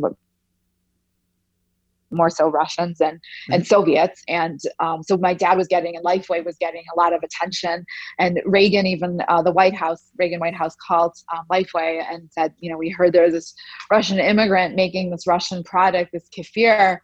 more 2.14 2.30
so 2.30 2.48
Russians 2.48 3.00
and 3.00 3.16
mm-hmm. 3.18 3.54
and 3.54 3.66
Soviets. 3.66 4.22
And 4.28 4.60
um, 4.80 5.02
so 5.02 5.16
my 5.16 5.34
dad 5.34 5.56
was 5.56 5.68
getting 5.68 5.96
and 5.96 6.04
Lifeway 6.04 6.44
was 6.44 6.56
getting 6.58 6.84
a 6.94 6.98
lot 6.98 7.12
of 7.12 7.22
attention. 7.22 7.84
And 8.18 8.40
Reagan, 8.44 8.86
even 8.86 9.20
uh, 9.28 9.42
the 9.42 9.52
White 9.52 9.74
House, 9.74 10.10
Reagan 10.18 10.40
White 10.40 10.54
House 10.54 10.76
called 10.86 11.14
um, 11.32 11.44
Lifeway 11.50 12.02
and 12.10 12.30
said, 12.30 12.54
you 12.58 12.70
know, 12.70 12.78
we 12.78 12.90
heard 12.90 13.12
there 13.12 13.24
was 13.24 13.34
this 13.34 13.54
Russian 13.90 14.18
immigrant 14.18 14.74
making 14.74 15.10
this 15.10 15.26
Russian 15.26 15.62
product, 15.64 16.12
this 16.12 16.28
kefir 16.36 16.98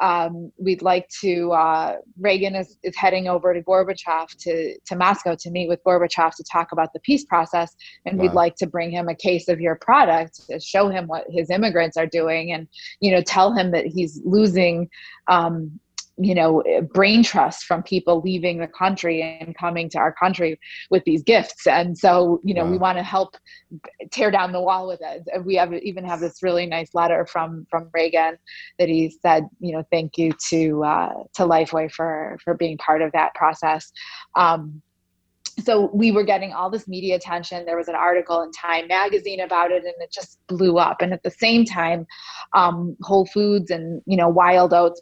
um, 0.00 0.50
we'd 0.58 0.82
like 0.82 1.08
to 1.20 1.52
uh, 1.52 1.96
Reagan 2.18 2.54
is, 2.54 2.76
is 2.82 2.96
heading 2.96 3.28
over 3.28 3.54
to 3.54 3.62
Gorbachev 3.62 4.28
to 4.40 4.76
to 4.86 4.96
Moscow 4.96 5.36
to 5.38 5.50
meet 5.50 5.68
with 5.68 5.80
Gorbachev 5.86 6.34
to 6.34 6.44
talk 6.50 6.72
about 6.72 6.92
the 6.92 7.00
peace 7.00 7.24
process, 7.24 7.74
and 8.04 8.18
wow. 8.18 8.22
we'd 8.22 8.32
like 8.32 8.56
to 8.56 8.66
bring 8.66 8.90
him 8.90 9.08
a 9.08 9.14
case 9.14 9.48
of 9.48 9.60
your 9.60 9.76
product 9.76 10.40
to 10.48 10.58
show 10.58 10.88
him 10.88 11.06
what 11.06 11.24
his 11.30 11.50
immigrants 11.50 11.96
are 11.96 12.06
doing, 12.06 12.52
and 12.52 12.66
you 13.00 13.10
know 13.10 13.20
tell 13.20 13.54
him 13.54 13.70
that 13.70 13.86
he's 13.86 14.20
losing 14.24 14.88
um, 15.28 15.78
you 16.16 16.34
know 16.34 16.62
brain 16.92 17.22
trust 17.22 17.64
from 17.64 17.82
people 17.82 18.20
leaving 18.20 18.58
the 18.58 18.68
country 18.68 19.38
and 19.40 19.56
coming 19.56 19.88
to 19.90 19.98
our 19.98 20.12
country 20.12 20.58
with 20.90 21.02
these 21.04 21.22
gifts. 21.22 21.66
And 21.66 21.96
so 21.96 22.40
you 22.44 22.54
know 22.54 22.64
wow. 22.64 22.70
we 22.70 22.78
want 22.78 22.98
to 22.98 23.04
help 23.04 23.36
tear 24.12 24.30
down 24.30 24.52
the 24.52 24.60
wall 24.60 24.86
with 24.86 25.00
it. 25.02 25.44
We 25.44 25.56
have 25.56 25.72
even 25.72 26.04
have 26.04 26.20
this 26.20 26.42
really 26.42 26.66
nice 26.66 26.94
letter 26.94 27.26
from 27.26 27.66
from 27.70 27.90
reagan 27.92 28.38
that 28.78 28.88
he 28.88 29.10
said 29.22 29.48
you 29.60 29.72
know 29.72 29.84
thank 29.90 30.16
you 30.16 30.32
to 30.50 30.84
uh, 30.84 31.14
to 31.34 31.42
lifeway 31.42 31.90
for 31.90 32.38
for 32.44 32.54
being 32.54 32.78
part 32.78 33.02
of 33.02 33.12
that 33.12 33.34
process. 33.34 33.90
Um, 34.36 34.82
so 35.62 35.90
we 35.94 36.10
were 36.10 36.24
getting 36.24 36.52
all 36.52 36.68
this 36.68 36.88
media 36.88 37.16
attention. 37.16 37.64
There 37.64 37.76
was 37.76 37.88
an 37.88 37.94
article 37.94 38.42
in 38.42 38.50
time 38.50 38.88
magazine 38.88 39.40
about 39.40 39.70
it 39.70 39.84
and 39.84 39.94
it 40.00 40.10
just 40.10 40.38
blew 40.48 40.78
up. 40.78 41.00
And 41.00 41.12
at 41.12 41.22
the 41.22 41.30
same 41.30 41.64
time 41.64 42.06
um, 42.54 42.96
whole 43.02 43.26
foods 43.26 43.70
and 43.70 44.02
you 44.06 44.16
know 44.16 44.28
wild 44.28 44.72
oats 44.72 45.00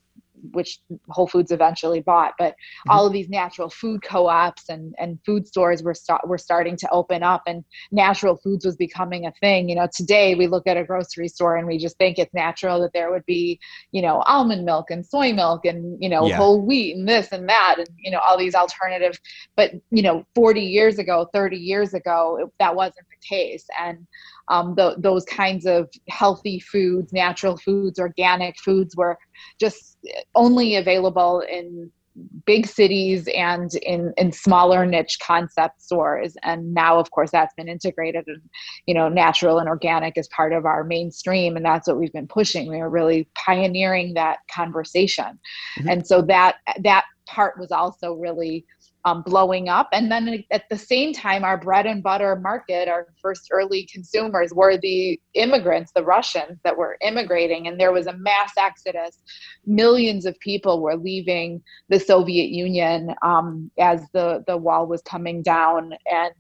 which 0.50 0.80
Whole 1.08 1.26
Foods 1.26 1.52
eventually 1.52 2.00
bought. 2.00 2.34
But 2.38 2.52
mm-hmm. 2.52 2.90
all 2.90 3.06
of 3.06 3.12
these 3.12 3.28
natural 3.28 3.70
food 3.70 4.02
co-ops 4.02 4.68
and, 4.68 4.94
and 4.98 5.18
food 5.24 5.46
stores 5.46 5.82
were 5.82 5.94
st- 5.94 6.26
were 6.26 6.38
starting 6.38 6.76
to 6.78 6.90
open 6.90 7.22
up, 7.22 7.42
and 7.46 7.64
natural 7.90 8.36
foods 8.36 8.64
was 8.64 8.76
becoming 8.76 9.26
a 9.26 9.32
thing. 9.40 9.68
You 9.68 9.76
know, 9.76 9.88
today 9.94 10.34
we 10.34 10.46
look 10.46 10.66
at 10.66 10.76
a 10.76 10.84
grocery 10.84 11.28
store 11.28 11.56
and 11.56 11.66
we 11.66 11.78
just 11.78 11.96
think 11.98 12.18
it's 12.18 12.34
natural 12.34 12.80
that 12.82 12.92
there 12.92 13.10
would 13.10 13.26
be, 13.26 13.60
you 13.92 14.02
know, 14.02 14.22
almond 14.26 14.64
milk 14.64 14.90
and 14.90 15.04
soy 15.04 15.32
milk 15.32 15.64
and 15.64 16.02
you 16.02 16.08
know 16.08 16.26
yeah. 16.26 16.36
whole 16.36 16.60
wheat 16.60 16.96
and 16.96 17.08
this 17.08 17.32
and 17.32 17.48
that 17.48 17.76
and 17.78 17.88
you 17.98 18.10
know 18.10 18.20
all 18.26 18.38
these 18.38 18.54
alternatives. 18.54 19.18
But 19.56 19.72
you 19.90 20.02
know, 20.02 20.26
40 20.34 20.60
years 20.60 20.98
ago, 20.98 21.28
30 21.32 21.56
years 21.56 21.94
ago, 21.94 22.38
it, 22.40 22.48
that 22.58 22.74
wasn't 22.74 23.06
the 23.10 23.26
case, 23.26 23.66
and 23.80 24.06
um, 24.48 24.74
the, 24.74 24.96
those 24.98 25.24
kinds 25.24 25.66
of 25.66 25.88
healthy 26.08 26.60
foods, 26.60 27.12
natural 27.12 27.56
foods, 27.56 27.98
organic 27.98 28.58
foods 28.58 28.96
were 28.96 29.18
just 29.60 29.98
only 30.34 30.76
available 30.76 31.40
in 31.40 31.90
big 32.44 32.66
cities 32.66 33.26
and 33.34 33.74
in 33.76 34.12
in 34.16 34.32
smaller 34.32 34.84
niche 34.84 35.18
concept 35.22 35.80
stores. 35.80 36.36
And 36.42 36.74
now 36.74 36.98
of 36.98 37.10
course 37.10 37.30
that's 37.30 37.54
been 37.54 37.68
integrated 37.68 38.24
and 38.26 38.42
you 38.86 38.94
know 38.94 39.08
natural 39.08 39.58
and 39.58 39.68
organic 39.68 40.18
is 40.18 40.28
part 40.28 40.52
of 40.52 40.66
our 40.66 40.84
mainstream 40.84 41.56
and 41.56 41.64
that's 41.64 41.88
what 41.88 41.98
we've 41.98 42.12
been 42.12 42.28
pushing. 42.28 42.68
We 42.68 42.80
are 42.80 42.90
really 42.90 43.28
pioneering 43.34 44.14
that 44.14 44.38
conversation. 44.54 45.38
Mm-hmm. 45.78 45.88
and 45.88 46.06
so 46.06 46.22
that 46.22 46.56
that 46.82 47.04
part 47.26 47.58
was 47.58 47.72
also 47.72 48.14
really 48.14 48.66
um, 49.04 49.22
blowing 49.22 49.68
up. 49.68 49.88
And 49.92 50.10
then 50.10 50.44
at 50.50 50.68
the 50.70 50.78
same 50.78 51.12
time, 51.12 51.42
our 51.44 51.56
bread 51.56 51.86
and 51.86 52.02
butter 52.02 52.36
market, 52.36 52.88
our 52.88 53.08
first 53.20 53.48
early 53.50 53.88
consumers 53.92 54.52
were 54.54 54.76
the 54.76 55.20
immigrants, 55.34 55.92
the 55.94 56.04
Russians 56.04 56.58
that 56.62 56.76
were 56.76 56.96
immigrating. 57.02 57.66
And 57.66 57.80
there 57.80 57.92
was 57.92 58.06
a 58.06 58.16
mass 58.16 58.52
exodus. 58.56 59.18
Millions 59.66 60.24
of 60.24 60.38
people 60.38 60.80
were 60.80 60.96
leaving 60.96 61.62
the 61.88 61.98
Soviet 61.98 62.50
Union 62.50 63.14
um, 63.22 63.70
as 63.78 64.02
the, 64.12 64.44
the 64.46 64.56
wall 64.56 64.86
was 64.86 65.02
coming 65.02 65.42
down 65.42 65.92
and 66.06 66.34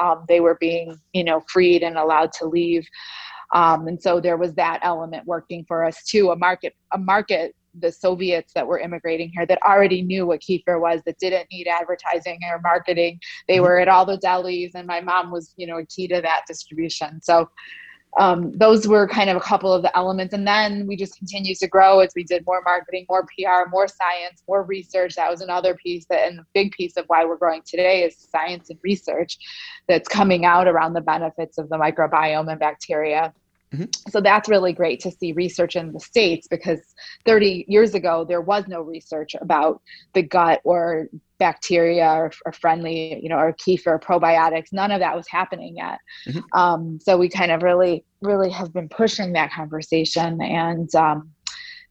um, 0.00 0.24
they 0.28 0.40
were 0.40 0.56
being, 0.60 0.96
you 1.12 1.24
know, 1.24 1.42
freed 1.48 1.82
and 1.82 1.96
allowed 1.96 2.32
to 2.34 2.46
leave. 2.46 2.86
Um, 3.54 3.86
and 3.86 4.00
so 4.02 4.20
there 4.20 4.36
was 4.36 4.54
that 4.54 4.80
element 4.82 5.26
working 5.26 5.64
for 5.66 5.84
us 5.84 6.04
too, 6.04 6.30
a 6.30 6.36
market, 6.36 6.74
a 6.92 6.98
market 6.98 7.54
the 7.80 7.92
Soviets 7.92 8.52
that 8.54 8.66
were 8.66 8.78
immigrating 8.78 9.30
here 9.30 9.46
that 9.46 9.62
already 9.62 10.02
knew 10.02 10.26
what 10.26 10.40
kefir 10.40 10.80
was, 10.80 11.00
that 11.06 11.18
didn't 11.18 11.48
need 11.50 11.66
advertising 11.66 12.38
or 12.50 12.60
marketing. 12.60 13.20
They 13.46 13.56
mm-hmm. 13.56 13.64
were 13.64 13.78
at 13.78 13.88
all 13.88 14.06
the 14.06 14.18
delis, 14.18 14.72
and 14.74 14.86
my 14.86 15.00
mom 15.00 15.30
was, 15.30 15.54
you 15.56 15.66
know, 15.66 15.84
key 15.88 16.08
to 16.08 16.20
that 16.20 16.42
distribution. 16.46 17.20
So 17.22 17.48
um, 18.18 18.52
those 18.56 18.88
were 18.88 19.06
kind 19.06 19.28
of 19.28 19.36
a 19.36 19.40
couple 19.40 19.72
of 19.72 19.82
the 19.82 19.96
elements. 19.96 20.32
And 20.32 20.46
then 20.46 20.86
we 20.86 20.96
just 20.96 21.16
continued 21.16 21.58
to 21.58 21.68
grow 21.68 22.00
as 22.00 22.12
we 22.16 22.24
did 22.24 22.44
more 22.46 22.62
marketing, 22.64 23.06
more 23.08 23.24
PR, 23.24 23.68
more 23.70 23.86
science, 23.86 24.42
more 24.48 24.62
research. 24.62 25.14
That 25.14 25.30
was 25.30 25.40
another 25.40 25.74
piece 25.74 26.06
that, 26.10 26.26
and 26.26 26.38
the 26.38 26.46
big 26.54 26.72
piece 26.72 26.96
of 26.96 27.04
why 27.06 27.24
we're 27.24 27.36
growing 27.36 27.62
today 27.66 28.04
is 28.04 28.16
science 28.16 28.70
and 28.70 28.78
research 28.82 29.36
that's 29.86 30.08
coming 30.08 30.44
out 30.44 30.66
around 30.66 30.94
the 30.94 31.00
benefits 31.00 31.58
of 31.58 31.68
the 31.68 31.76
microbiome 31.76 32.50
and 32.50 32.58
bacteria. 32.58 33.32
Mm-hmm. 33.72 34.10
So 34.10 34.20
that's 34.20 34.48
really 34.48 34.72
great 34.72 35.00
to 35.00 35.10
see 35.10 35.32
research 35.32 35.76
in 35.76 35.92
the 35.92 36.00
States 36.00 36.48
because 36.48 36.80
30 37.26 37.66
years 37.68 37.94
ago, 37.94 38.24
there 38.26 38.40
was 38.40 38.64
no 38.66 38.80
research 38.80 39.34
about 39.40 39.82
the 40.14 40.22
gut 40.22 40.60
or 40.64 41.08
bacteria 41.38 42.08
or, 42.08 42.32
or 42.46 42.52
friendly, 42.52 43.20
you 43.22 43.28
know, 43.28 43.36
or 43.36 43.52
kefir 43.52 44.02
probiotics. 44.02 44.72
None 44.72 44.90
of 44.90 45.00
that 45.00 45.14
was 45.14 45.26
happening 45.28 45.76
yet. 45.76 45.98
Mm-hmm. 46.26 46.58
Um, 46.58 46.98
so 47.00 47.18
we 47.18 47.28
kind 47.28 47.52
of 47.52 47.62
really, 47.62 48.04
really 48.22 48.50
have 48.50 48.72
been 48.72 48.88
pushing 48.88 49.32
that 49.34 49.52
conversation. 49.52 50.40
And 50.40 50.92
um, 50.94 51.30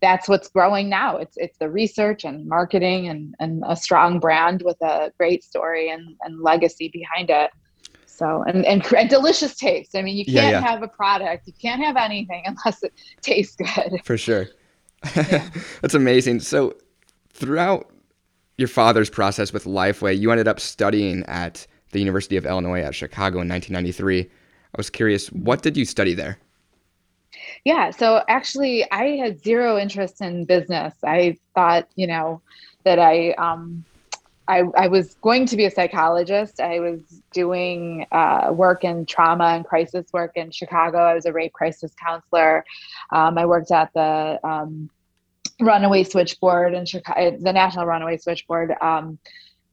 that's 0.01 0.27
what's 0.27 0.49
growing 0.49 0.89
now. 0.89 1.17
It's 1.17 1.37
it's 1.37 1.57
the 1.57 1.69
research 1.69 2.23
and 2.23 2.47
marketing 2.47 3.07
and, 3.07 3.35
and 3.39 3.63
a 3.67 3.75
strong 3.75 4.19
brand 4.19 4.61
with 4.63 4.77
a 4.81 5.11
great 5.17 5.43
story 5.43 5.89
and, 5.89 6.15
and 6.21 6.41
legacy 6.41 6.89
behind 6.89 7.29
it. 7.29 7.51
So 8.17 8.43
and, 8.47 8.65
and, 8.65 8.85
and 8.97 9.09
delicious 9.09 9.55
taste. 9.55 9.95
I 9.95 10.01
mean, 10.01 10.17
you 10.17 10.25
can't 10.25 10.35
yeah, 10.35 10.49
yeah. 10.49 10.61
have 10.61 10.81
a 10.81 10.87
product, 10.87 11.47
you 11.47 11.53
can't 11.53 11.81
have 11.81 11.95
anything 11.95 12.43
unless 12.45 12.83
it 12.83 12.93
tastes 13.21 13.55
good. 13.55 14.01
For 14.03 14.17
sure. 14.17 14.47
Yeah. 15.15 15.47
That's 15.81 15.93
amazing. 15.93 16.39
So 16.39 16.75
throughout 17.31 17.91
your 18.57 18.67
father's 18.67 19.09
process 19.09 19.53
with 19.53 19.65
Lifeway, 19.65 20.17
you 20.17 20.31
ended 20.31 20.47
up 20.47 20.59
studying 20.59 21.23
at 21.27 21.67
the 21.91 21.99
University 21.99 22.37
of 22.37 22.45
Illinois 22.45 22.81
at 22.81 22.95
Chicago 22.95 23.39
in 23.41 23.47
1993. 23.47 24.21
I 24.21 24.27
was 24.75 24.89
curious, 24.89 25.31
what 25.31 25.61
did 25.61 25.77
you 25.77 25.85
study 25.85 26.13
there? 26.13 26.39
Yeah, 27.63 27.91
so 27.91 28.23
actually, 28.27 28.89
I 28.91 29.17
had 29.17 29.43
zero 29.43 29.77
interest 29.77 30.21
in 30.21 30.45
business. 30.45 30.95
I 31.03 31.37
thought, 31.53 31.87
you 31.95 32.07
know, 32.07 32.41
that 32.83 32.99
I 32.99 33.31
um, 33.33 33.85
I, 34.47 34.63
I 34.77 34.87
was 34.87 35.15
going 35.15 35.45
to 35.47 35.57
be 35.57 35.65
a 35.65 35.71
psychologist. 35.71 36.59
I 36.59 36.79
was 36.79 37.01
doing 37.33 38.05
uh, 38.11 38.51
work 38.53 38.83
in 38.83 39.05
trauma 39.05 39.45
and 39.45 39.65
crisis 39.65 40.07
work 40.13 40.31
in 40.35 40.51
Chicago. 40.51 40.99
I 40.99 41.13
was 41.13 41.25
a 41.25 41.33
rape 41.33 41.53
crisis 41.53 41.93
counselor. 42.01 42.63
Um, 43.11 43.37
I 43.37 43.45
worked 43.45 43.71
at 43.71 43.93
the 43.93 44.39
um, 44.43 44.89
Runaway 45.59 46.03
Switchboard 46.03 46.73
in 46.73 46.85
Chicago, 46.85 47.37
the 47.37 47.51
National 47.53 47.85
Runaway 47.85 48.17
Switchboard. 48.17 48.73
Um, 48.81 49.19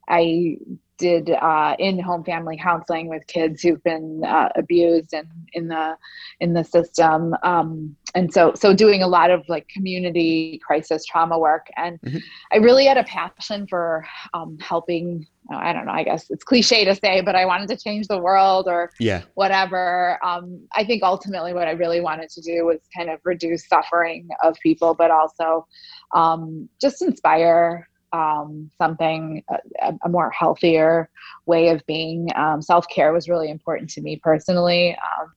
I 0.08 0.58
did 0.98 1.30
uh, 1.30 1.74
in-home 1.78 2.24
family 2.24 2.58
counseling 2.60 3.08
with 3.08 3.26
kids 3.26 3.62
who've 3.62 3.82
been 3.82 4.22
uh, 4.24 4.48
abused 4.56 5.12
and 5.12 5.28
in 5.52 5.68
the 5.68 5.96
in 6.40 6.54
the 6.54 6.64
system. 6.64 7.34
Um, 7.42 7.96
and 8.14 8.32
so 8.32 8.52
so 8.54 8.72
doing 8.74 9.02
a 9.02 9.08
lot 9.08 9.30
of 9.30 9.42
like 9.48 9.66
community 9.68 10.60
crisis 10.64 11.04
trauma 11.04 11.38
work. 11.38 11.66
And 11.76 12.00
mm-hmm. 12.00 12.18
i 12.52 12.56
really 12.56 12.84
had 12.86 12.96
a 12.96 13.04
passion 13.04 13.66
for 13.66 14.04
um, 14.34 14.58
helping 14.60 15.26
i 15.52 15.72
don't 15.74 15.84
know 15.84 15.92
i 15.92 16.02
guess 16.02 16.30
it's 16.30 16.42
cliche 16.42 16.86
to 16.86 16.94
say 16.94 17.20
but 17.20 17.34
i 17.34 17.44
wanted 17.44 17.68
to 17.68 17.76
change 17.76 18.08
the 18.08 18.18
world 18.18 18.66
or 18.66 18.90
yeah. 18.98 19.22
whatever. 19.34 20.18
Um, 20.24 20.66
i 20.74 20.84
think 20.84 21.02
ultimately 21.02 21.52
what 21.52 21.68
i 21.68 21.72
really 21.72 22.00
wanted 22.00 22.30
to 22.30 22.40
do 22.40 22.64
was 22.64 22.78
kind 22.96 23.10
of 23.10 23.20
reduce 23.24 23.66
suffering 23.68 24.28
of 24.42 24.56
people 24.62 24.94
but 24.94 25.10
also 25.10 25.66
um, 26.14 26.68
just 26.80 27.02
inspire 27.02 27.88
um, 28.14 28.70
something 28.78 29.42
a, 29.82 29.92
a, 30.04 30.08
more 30.08 30.30
healthier 30.30 31.10
way 31.46 31.68
of 31.68 31.84
being. 31.86 32.28
Um, 32.36 32.62
Self 32.62 32.88
care 32.88 33.12
was 33.12 33.28
really 33.28 33.50
important 33.50 33.90
to 33.90 34.00
me 34.00 34.20
personally. 34.22 34.96
Um, 34.96 35.32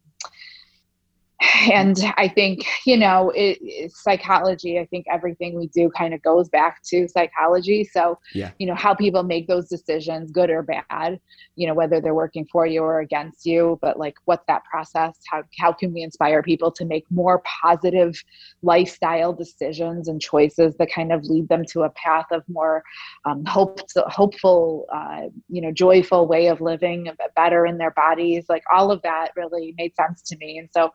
and 1.39 1.97
I 2.17 2.27
think, 2.27 2.65
you 2.85 2.97
know, 2.97 3.29
it, 3.29 3.59
it's 3.61 4.01
psychology. 4.01 4.79
I 4.79 4.85
think 4.85 5.05
everything 5.11 5.55
we 5.55 5.67
do 5.67 5.89
kind 5.91 6.15
of 6.15 6.21
goes 6.23 6.49
back 6.49 6.81
to 6.87 7.07
psychology. 7.07 7.83
So, 7.83 8.17
yeah. 8.33 8.51
you 8.57 8.65
know, 8.65 8.73
how 8.73 8.95
people 8.95 9.21
make 9.21 9.47
those 9.47 9.69
decisions, 9.69 10.31
good 10.31 10.49
or 10.49 10.63
bad, 10.63 11.19
you 11.55 11.67
know, 11.67 11.75
whether 11.75 12.01
they're 12.01 12.15
working 12.15 12.47
for 12.51 12.65
you 12.65 12.81
or 12.81 13.01
against 13.01 13.45
you, 13.45 13.77
but 13.83 13.99
like, 13.99 14.15
what's 14.25 14.45
that 14.47 14.63
process? 14.65 15.19
How, 15.29 15.43
how 15.59 15.71
can 15.71 15.93
we 15.93 16.01
inspire 16.01 16.41
people 16.41 16.71
to 16.71 16.85
make 16.85 17.05
more 17.11 17.43
positive 17.61 18.19
lifestyle 18.63 19.31
decisions 19.31 20.07
and 20.07 20.19
choices 20.19 20.75
that 20.77 20.91
kind 20.91 21.11
of 21.11 21.23
lead 21.25 21.47
them 21.49 21.65
to 21.65 21.83
a 21.83 21.89
path 21.91 22.25
of 22.31 22.43
more 22.49 22.83
um, 23.25 23.45
hope, 23.45 23.79
hopeful, 24.07 24.87
uh, 24.91 25.27
you 25.49 25.61
know, 25.61 25.71
joyful 25.71 26.27
way 26.27 26.47
of 26.47 26.61
living, 26.61 27.09
better 27.35 27.67
in 27.67 27.77
their 27.77 27.91
bodies? 27.91 28.45
Like, 28.49 28.63
all 28.73 28.91
of 28.91 29.03
that 29.03 29.33
really 29.35 29.75
made 29.77 29.95
sense 29.95 30.23
to 30.23 30.37
me. 30.37 30.57
And 30.57 30.69
so, 30.73 30.91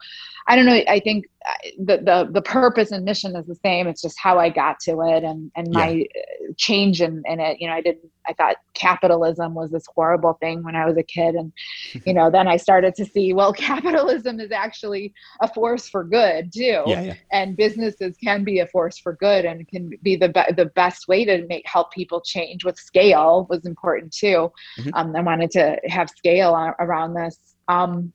I 0.48 0.56
don't 0.56 0.66
know. 0.66 0.80
I 0.88 1.00
think 1.00 1.26
uh, 1.46 1.52
the, 1.78 1.96
the 1.98 2.28
the 2.32 2.42
purpose 2.42 2.90
and 2.90 3.04
mission 3.04 3.36
is 3.36 3.46
the 3.46 3.54
same. 3.54 3.86
It's 3.86 4.02
just 4.02 4.18
how 4.18 4.38
I 4.38 4.48
got 4.48 4.80
to 4.80 5.00
it 5.02 5.24
and 5.24 5.50
and 5.56 5.68
my 5.72 5.88
yeah. 5.88 6.04
Uh, 6.04 6.52
change 6.56 7.00
in, 7.00 7.22
in 7.26 7.40
it. 7.40 7.60
You 7.60 7.68
know, 7.68 7.74
I 7.74 7.80
didn't. 7.80 8.10
I 8.26 8.32
thought 8.32 8.56
capitalism 8.74 9.54
was 9.54 9.70
this 9.70 9.84
horrible 9.94 10.34
thing 10.34 10.62
when 10.62 10.76
I 10.76 10.84
was 10.86 10.96
a 10.96 11.02
kid, 11.02 11.34
and 11.34 11.52
you 12.06 12.14
know, 12.14 12.30
then 12.30 12.48
I 12.48 12.56
started 12.56 12.94
to 12.96 13.04
see 13.04 13.32
well, 13.32 13.52
capitalism 13.70 14.40
is 14.40 14.52
actually 14.52 15.12
a 15.40 15.48
force 15.48 15.88
for 15.88 16.04
good 16.04 16.52
too, 16.52 16.82
yeah, 16.86 17.02
yeah. 17.02 17.14
and 17.32 17.56
businesses 17.56 18.16
can 18.22 18.44
be 18.44 18.60
a 18.60 18.66
force 18.66 18.98
for 18.98 19.14
good 19.14 19.44
and 19.44 19.66
can 19.68 19.90
be 20.02 20.16
the 20.16 20.28
be- 20.28 20.54
the 20.56 20.66
best 20.74 21.08
way 21.08 21.24
to 21.24 21.46
make 21.46 21.66
help 21.66 21.92
people 21.92 22.20
change. 22.20 22.64
With 22.64 22.76
scale 22.76 23.46
was 23.48 23.64
important 23.64 24.12
too. 24.12 24.52
Mm-hmm. 24.78 24.90
Um, 24.94 25.16
I 25.16 25.20
wanted 25.20 25.50
to 25.52 25.78
have 25.88 26.10
scale 26.10 26.54
around 26.78 27.14
this. 27.14 27.38
Um, 27.68 28.12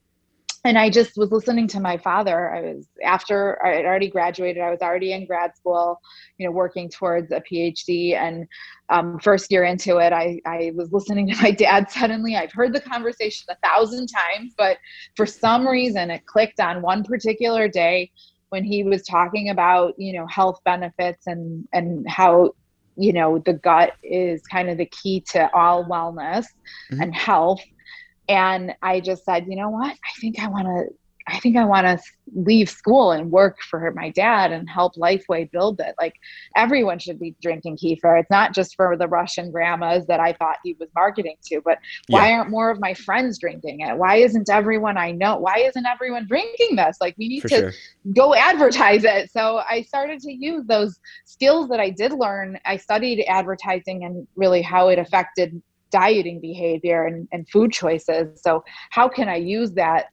and 0.64 0.78
I 0.78 0.90
just 0.90 1.18
was 1.18 1.32
listening 1.32 1.68
to 1.70 1.80
my 1.80 1.98
father. 1.98 2.54
I 2.54 2.62
was 2.62 2.88
after 3.04 3.64
I 3.66 3.76
had 3.76 3.86
already 3.86 4.10
graduated. 4.10 4.62
I 4.62 4.70
was 4.70 4.82
already 4.82 5.14
in 5.14 5.26
grad 5.26 5.56
school, 5.56 6.00
you 6.38 6.46
know, 6.46 6.52
working 6.52 6.90
towards 6.90 7.32
a 7.32 7.42
PhD. 7.42 8.16
And 8.16 8.48
um, 8.90 9.20
first 9.20 9.52
year 9.52 9.64
into 9.64 9.98
it, 9.98 10.14
I 10.14 10.40
I 10.46 10.72
was 10.76 10.92
listening 10.92 11.28
to 11.32 11.42
my 11.42 11.52
dad. 11.52 11.90
Suddenly, 11.92 12.36
I've 12.36 12.52
heard 12.52 12.74
the 12.74 12.82
conversation 12.82 13.48
a 13.50 13.68
thousand 13.68 14.08
times, 14.08 14.54
but 14.58 14.78
for 15.16 15.26
some 15.26 15.68
reason, 15.68 16.12
it 16.12 16.26
clicked 16.26 16.60
on 16.60 16.82
one 16.82 17.04
particular 17.04 17.68
day 17.68 18.12
when 18.50 18.64
he 18.64 18.84
was 18.84 19.04
talking 19.04 19.50
about 19.50 19.94
you 19.98 20.14
know 20.14 20.26
health 20.28 20.60
benefits 20.66 21.28
and 21.28 21.68
and 21.74 22.10
how 22.10 22.52
you 22.96 23.14
know 23.14 23.40
the 23.40 23.54
gut 23.54 23.94
is 24.04 24.42
kind 24.44 24.70
of 24.70 24.78
the 24.78 24.86
key 24.88 25.22
to 25.22 25.54
all 25.54 25.86
wellness 25.86 26.46
mm-hmm. 26.92 27.02
and 27.02 27.16
health 27.16 27.62
and 28.28 28.74
i 28.82 29.00
just 29.00 29.26
said 29.26 29.46
you 29.48 29.56
know 29.56 29.70
what? 29.70 29.92
I 29.92 30.20
think 30.20 30.40
i 30.40 30.48
want 30.48 30.66
to 30.66 30.94
i 31.28 31.40
think 31.40 31.58
i 31.58 31.66
want 31.66 31.86
to 31.86 31.98
leave 32.36 32.70
school 32.70 33.12
and 33.12 33.32
work 33.32 33.58
for 33.70 33.92
my 33.96 34.10
dad 34.10 34.52
and 34.52 34.70
help 34.70 34.96
lifeway 34.96 35.50
build 35.52 35.80
it. 35.80 35.96
Like 36.00 36.14
everyone 36.56 37.00
should 37.00 37.20
be 37.20 37.36
drinking 37.42 37.78
kefir. 37.78 38.20
It's 38.20 38.30
not 38.30 38.54
just 38.54 38.76
for 38.76 38.98
the 38.98 39.08
russian 39.08 39.52
grandmas 39.52 40.06
that 40.08 40.20
i 40.20 40.34
thought 40.34 40.58
he 40.64 40.76
was 40.80 40.90
marketing 40.96 41.36
to 41.46 41.62
but 41.64 41.80
why 42.08 42.30
yeah. 42.30 42.38
aren't 42.38 42.50
more 42.50 42.70
of 42.70 42.80
my 42.80 42.94
friends 42.94 43.40
drinking 43.40 43.82
it? 43.82 43.98
Why 43.98 44.18
isn't 44.18 44.50
everyone 44.50 44.98
i 44.98 45.12
know 45.12 45.38
why 45.38 45.58
isn't 45.60 45.86
everyone 45.86 46.28
drinking 46.28 46.76
this? 46.76 46.98
Like 47.02 47.16
we 47.18 47.28
need 47.28 47.42
for 47.42 47.50
to 47.50 47.56
sure. 47.56 47.74
go 48.14 48.36
advertise 48.36 49.04
it. 49.04 49.32
So 49.32 49.62
i 49.70 49.82
started 49.82 50.20
to 50.22 50.32
use 50.32 50.66
those 50.66 51.00
skills 51.26 51.70
that 51.70 51.80
i 51.80 51.90
did 51.90 52.14
learn. 52.14 52.60
I 52.66 52.78
studied 52.78 53.26
advertising 53.28 54.06
and 54.06 54.28
really 54.36 54.62
how 54.62 54.90
it 54.90 55.00
affected 55.00 55.62
dieting 55.92 56.40
behavior 56.40 57.06
and, 57.06 57.28
and 57.32 57.48
food 57.50 57.72
choices. 57.72 58.42
So, 58.42 58.64
how 58.90 59.08
can 59.08 59.30
I 59.30 59.36
use 59.36 59.72
that 59.74 60.08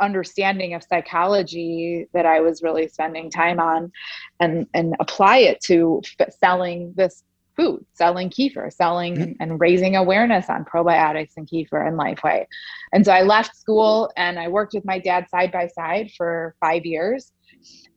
understanding 0.00 0.74
of 0.74 0.82
psychology 0.82 2.06
that 2.12 2.26
I 2.26 2.40
was 2.40 2.62
really 2.62 2.88
spending 2.88 3.30
time 3.30 3.60
on 3.60 3.92
and, 4.40 4.66
and 4.74 4.94
apply 5.00 5.38
it 5.38 5.60
to 5.64 6.02
selling 6.40 6.92
this 6.96 7.22
food, 7.56 7.84
selling 7.92 8.30
kefir, 8.30 8.72
selling 8.72 9.14
mm-hmm. 9.16 9.32
and 9.40 9.60
raising 9.60 9.96
awareness 9.96 10.50
on 10.50 10.64
probiotics 10.64 11.32
and 11.36 11.48
kefir 11.48 11.86
and 11.86 11.98
Lifeway. 11.98 12.46
And 12.92 13.04
so 13.04 13.12
I 13.12 13.22
left 13.22 13.56
school 13.56 14.10
and 14.16 14.38
I 14.38 14.48
worked 14.48 14.74
with 14.74 14.84
my 14.84 14.98
dad 14.98 15.28
side 15.30 15.52
by 15.52 15.68
side 15.68 16.10
for 16.16 16.54
five 16.60 16.84
years. 16.84 17.32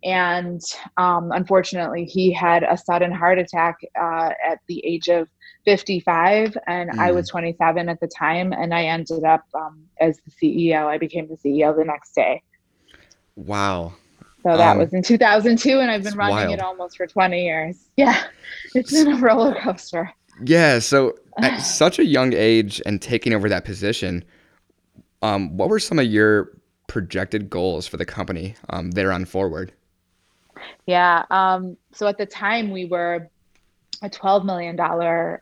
And 0.03 0.61
um, 0.97 1.31
unfortunately, 1.31 2.05
he 2.05 2.31
had 2.31 2.63
a 2.63 2.77
sudden 2.77 3.11
heart 3.11 3.39
attack 3.39 3.77
uh, 3.99 4.29
at 4.47 4.59
the 4.67 4.85
age 4.85 5.09
of 5.09 5.27
55 5.67 6.57
and 6.65 6.91
mm. 6.91 6.97
I 6.97 7.11
was 7.11 7.27
mm. 7.27 7.31
27 7.31 7.89
at 7.89 7.99
the 7.99 8.07
time 8.07 8.53
and 8.53 8.73
I 8.73 8.85
ended 8.85 9.25
up 9.25 9.43
um, 9.53 9.83
as 9.99 10.17
the 10.21 10.31
CEO. 10.31 10.85
I 10.85 10.97
became 10.97 11.27
the 11.27 11.35
CEO 11.35 11.75
the 11.75 11.83
next 11.83 12.15
day. 12.15 12.41
Wow. 13.35 13.93
So 14.43 14.55
that 14.55 14.71
um, 14.71 14.77
was 14.77 14.93
in 14.93 15.03
2002 15.03 15.81
and 15.81 15.91
I've 15.91 16.03
been 16.03 16.15
running 16.15 16.35
wild. 16.35 16.53
it 16.53 16.61
almost 16.61 16.95
for 16.95 17.05
20 17.05 17.43
years. 17.43 17.89
Yeah. 17.97 18.23
It's 18.75 18.93
been 18.93 19.11
a 19.11 19.17
roller 19.17 19.59
coaster. 19.59 20.09
Yeah, 20.41 20.79
so 20.79 21.17
at 21.41 21.57
such 21.57 21.99
a 21.99 22.05
young 22.05 22.31
age 22.31 22.81
and 22.85 23.01
taking 23.01 23.33
over 23.33 23.49
that 23.49 23.65
position, 23.65 24.23
um, 25.21 25.57
what 25.57 25.67
were 25.67 25.79
some 25.79 25.99
of 25.99 26.05
your 26.05 26.57
projected 26.87 27.49
goals 27.49 27.87
for 27.87 27.97
the 27.97 28.05
company 28.05 28.55
um, 28.69 28.91
there 28.91 29.11
on 29.11 29.25
forward? 29.25 29.73
Yeah. 30.85 31.25
Um, 31.29 31.75
so 31.91 32.07
at 32.07 32.17
the 32.17 32.25
time 32.25 32.71
we 32.71 32.85
were 32.85 33.29
a 34.01 34.09
$12 34.09 34.45
million 34.45 34.79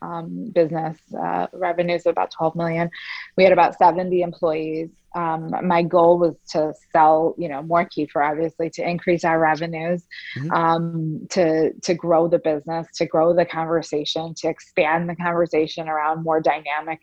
um, 0.01 0.51
business 0.53 0.97
uh, 1.20 1.48
revenues 1.53 2.05
of 2.05 2.11
about 2.11 2.31
12 2.31 2.55
million. 2.55 2.89
We 3.37 3.44
had 3.44 3.53
about 3.53 3.77
70 3.77 4.22
employees. 4.22 4.89
Um, 5.15 5.53
my 5.63 5.81
goal 5.81 6.20
was 6.20 6.35
to 6.50 6.74
sell 6.91 7.35
you 7.37 7.48
know 7.48 7.63
more 7.63 7.85
kefir 7.85 8.29
obviously 8.29 8.70
to 8.72 8.85
increase 8.85 9.24
our 9.24 9.39
revenues 9.39 10.03
mm-hmm. 10.37 10.51
um, 10.51 11.25
to 11.29 11.72
to 11.72 11.94
grow 11.94 12.27
the 12.27 12.39
business 12.39 12.85
to 12.96 13.05
grow 13.05 13.33
the 13.33 13.46
conversation 13.46 14.33
to 14.35 14.50
expand 14.50 15.07
the 15.09 15.15
conversation 15.15 15.87
around 15.87 16.22
more 16.25 16.41
dynamic 16.41 17.00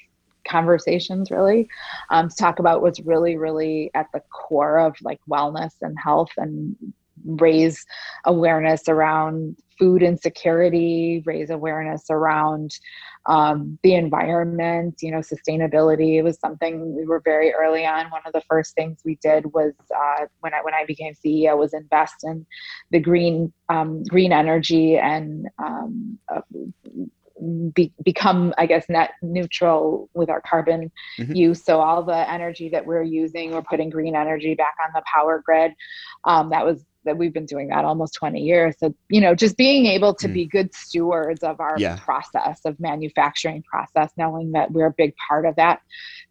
conversations 0.46 1.30
really. 1.30 1.68
Um, 2.10 2.28
to 2.28 2.36
talk 2.36 2.58
about 2.58 2.82
what's 2.82 3.00
really 3.00 3.38
really 3.38 3.90
at 3.94 4.08
the 4.12 4.20
core 4.30 4.78
of 4.78 4.94
like 5.00 5.20
wellness 5.26 5.72
and 5.80 5.96
health 5.98 6.32
and 6.36 6.76
raise 7.24 7.84
awareness 8.24 8.88
around 8.88 9.56
food 9.82 10.00
insecurity, 10.00 11.24
raise 11.26 11.50
awareness 11.50 12.04
around 12.08 12.78
um, 13.26 13.80
the 13.82 13.94
environment, 13.94 14.94
you 15.02 15.10
know, 15.10 15.18
sustainability. 15.18 16.18
It 16.18 16.22
was 16.22 16.38
something 16.38 16.94
we 16.94 17.04
were 17.04 17.20
very 17.24 17.52
early 17.52 17.84
on. 17.84 18.08
One 18.10 18.22
of 18.24 18.32
the 18.32 18.42
first 18.48 18.76
things 18.76 19.00
we 19.04 19.18
did 19.20 19.52
was 19.52 19.72
uh, 19.92 20.26
when 20.38 20.54
I 20.54 20.62
when 20.62 20.72
I 20.72 20.84
became 20.86 21.14
CEO 21.14 21.58
was 21.58 21.74
invest 21.74 22.14
in 22.22 22.46
the 22.92 23.00
green 23.00 23.52
um, 23.68 24.04
green 24.04 24.32
energy 24.32 24.98
and 24.98 25.48
um, 25.58 26.16
uh, 26.32 26.42
be, 27.74 27.92
become, 28.04 28.54
I 28.58 28.66
guess, 28.66 28.88
net 28.88 29.14
neutral 29.20 30.08
with 30.14 30.30
our 30.30 30.40
carbon 30.40 30.92
mm-hmm. 31.18 31.34
use. 31.34 31.64
So 31.64 31.80
all 31.80 32.04
the 32.04 32.30
energy 32.30 32.68
that 32.68 32.86
we're 32.86 33.02
using, 33.02 33.50
we're 33.50 33.62
putting 33.62 33.90
green 33.90 34.14
energy 34.14 34.54
back 34.54 34.74
on 34.84 34.90
the 34.94 35.02
power 35.12 35.42
grid. 35.44 35.72
Um, 36.22 36.50
that 36.50 36.64
was 36.64 36.84
that 37.04 37.16
we've 37.16 37.32
been 37.32 37.46
doing 37.46 37.68
that 37.68 37.84
almost 37.84 38.14
20 38.14 38.40
years. 38.40 38.74
So, 38.78 38.94
you 39.08 39.20
know, 39.20 39.34
just 39.34 39.56
being 39.56 39.86
able 39.86 40.14
to 40.14 40.28
mm. 40.28 40.34
be 40.34 40.46
good 40.46 40.74
stewards 40.74 41.42
of 41.42 41.60
our 41.60 41.76
yeah. 41.78 41.98
process 42.02 42.60
of 42.64 42.78
manufacturing 42.80 43.62
process, 43.62 44.10
knowing 44.16 44.52
that 44.52 44.70
we're 44.70 44.86
a 44.86 44.94
big 44.96 45.14
part 45.28 45.46
of 45.46 45.56
that 45.56 45.80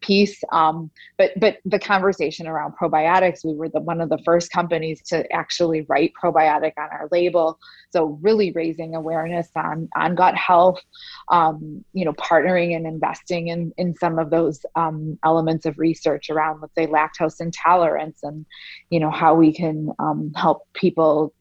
piece. 0.00 0.42
Um, 0.52 0.90
but 1.18 1.32
but 1.38 1.58
the 1.64 1.78
conversation 1.78 2.46
around 2.46 2.74
probiotics, 2.80 3.44
we 3.44 3.54
were 3.54 3.68
the 3.68 3.80
one 3.80 4.00
of 4.00 4.08
the 4.08 4.18
first 4.24 4.50
companies 4.50 5.02
to 5.02 5.30
actually 5.32 5.82
write 5.82 6.12
probiotic 6.22 6.72
on 6.78 6.88
our 6.90 7.08
label. 7.10 7.58
So 7.90 8.18
really 8.22 8.52
raising 8.52 8.94
awareness 8.94 9.48
on 9.54 9.88
on 9.96 10.14
gut 10.14 10.34
health, 10.34 10.80
um, 11.28 11.84
you 11.92 12.04
know, 12.04 12.12
partnering 12.14 12.74
and 12.74 12.86
investing 12.86 13.48
in 13.48 13.72
in 13.76 13.94
some 13.94 14.18
of 14.18 14.30
those 14.30 14.64
um, 14.74 15.18
elements 15.24 15.66
of 15.66 15.78
research 15.78 16.30
around, 16.30 16.60
let's 16.60 16.74
say, 16.74 16.86
lactose 16.86 17.40
intolerance, 17.40 18.20
and 18.22 18.46
you 18.90 19.00
know 19.00 19.10
how 19.10 19.34
we 19.34 19.52
can 19.52 19.90
um, 19.98 20.32
help 20.34 20.61
people 20.74 21.32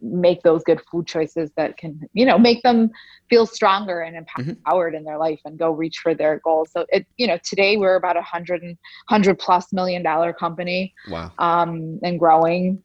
make 0.00 0.42
those 0.42 0.62
good 0.64 0.80
food 0.90 1.06
choices 1.06 1.50
that 1.56 1.76
can 1.76 2.00
you 2.12 2.26
know 2.26 2.36
make 2.36 2.62
them 2.62 2.90
feel 3.28 3.46
stronger 3.46 4.00
and 4.00 4.16
mm-hmm. 4.16 4.50
empowered 4.50 4.92
mm-hmm. 4.92 4.98
in 4.98 5.04
their 5.04 5.18
life 5.18 5.40
and 5.44 5.58
go 5.58 5.70
reach 5.70 5.98
for 5.98 6.12
their 6.12 6.40
goals 6.40 6.68
so 6.72 6.84
it 6.88 7.06
you 7.18 7.26
know 7.26 7.38
today 7.44 7.76
we're 7.76 7.94
about 7.94 8.16
a 8.16 8.22
hundred 8.22 8.62
and 8.62 8.76
hundred 9.08 9.38
plus 9.38 9.72
million 9.72 10.02
dollar 10.02 10.32
company 10.32 10.92
wow 11.08 11.30
um 11.38 12.00
and 12.02 12.18
growing 12.18 12.82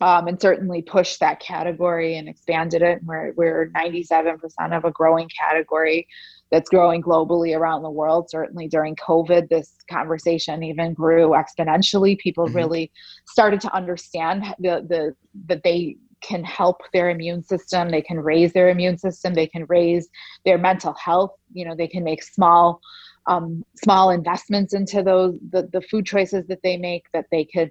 um, 0.00 0.28
and 0.28 0.40
certainly 0.40 0.82
pushed 0.82 1.20
that 1.20 1.40
category 1.40 2.16
and 2.16 2.28
expanded 2.28 2.82
it. 2.82 2.98
And 2.98 3.08
We're, 3.08 3.32
we're 3.32 3.70
97% 3.70 4.38
of 4.70 4.84
a 4.84 4.90
growing 4.90 5.28
category 5.28 6.06
that's 6.50 6.70
growing 6.70 7.02
globally 7.02 7.56
around 7.56 7.82
the 7.82 7.90
world. 7.90 8.30
Certainly 8.30 8.68
during 8.68 8.96
COVID, 8.96 9.48
this 9.48 9.74
conversation 9.90 10.62
even 10.62 10.94
grew 10.94 11.30
exponentially. 11.30 12.18
People 12.18 12.46
mm-hmm. 12.46 12.56
really 12.56 12.92
started 13.26 13.60
to 13.62 13.74
understand 13.74 14.44
the, 14.58 14.84
the 14.88 15.14
that 15.46 15.62
they 15.62 15.96
can 16.20 16.42
help 16.42 16.80
their 16.92 17.10
immune 17.10 17.42
system 17.42 17.90
they 17.90 18.02
can 18.02 18.18
raise 18.18 18.52
their 18.52 18.70
immune 18.70 18.98
system 18.98 19.34
they 19.34 19.46
can 19.46 19.64
raise 19.68 20.08
their 20.44 20.58
mental 20.58 20.92
health 20.94 21.30
you 21.52 21.64
know 21.64 21.76
they 21.76 21.86
can 21.86 22.02
make 22.02 22.22
small 22.22 22.80
um, 23.26 23.64
small 23.76 24.10
investments 24.10 24.74
into 24.74 25.02
those 25.02 25.38
the, 25.50 25.68
the 25.72 25.82
food 25.82 26.06
choices 26.06 26.46
that 26.46 26.60
they 26.62 26.76
make 26.76 27.04
that 27.12 27.26
they 27.30 27.44
could 27.44 27.70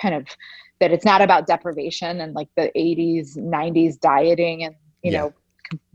kind 0.00 0.14
of 0.14 0.26
that 0.80 0.92
it's 0.92 1.04
not 1.04 1.22
about 1.22 1.46
deprivation 1.46 2.20
and 2.20 2.34
like 2.34 2.48
the 2.56 2.70
80s 2.76 3.36
90s 3.36 3.98
dieting 3.98 4.64
and 4.64 4.74
you 5.02 5.12
yeah. 5.12 5.22
know 5.22 5.34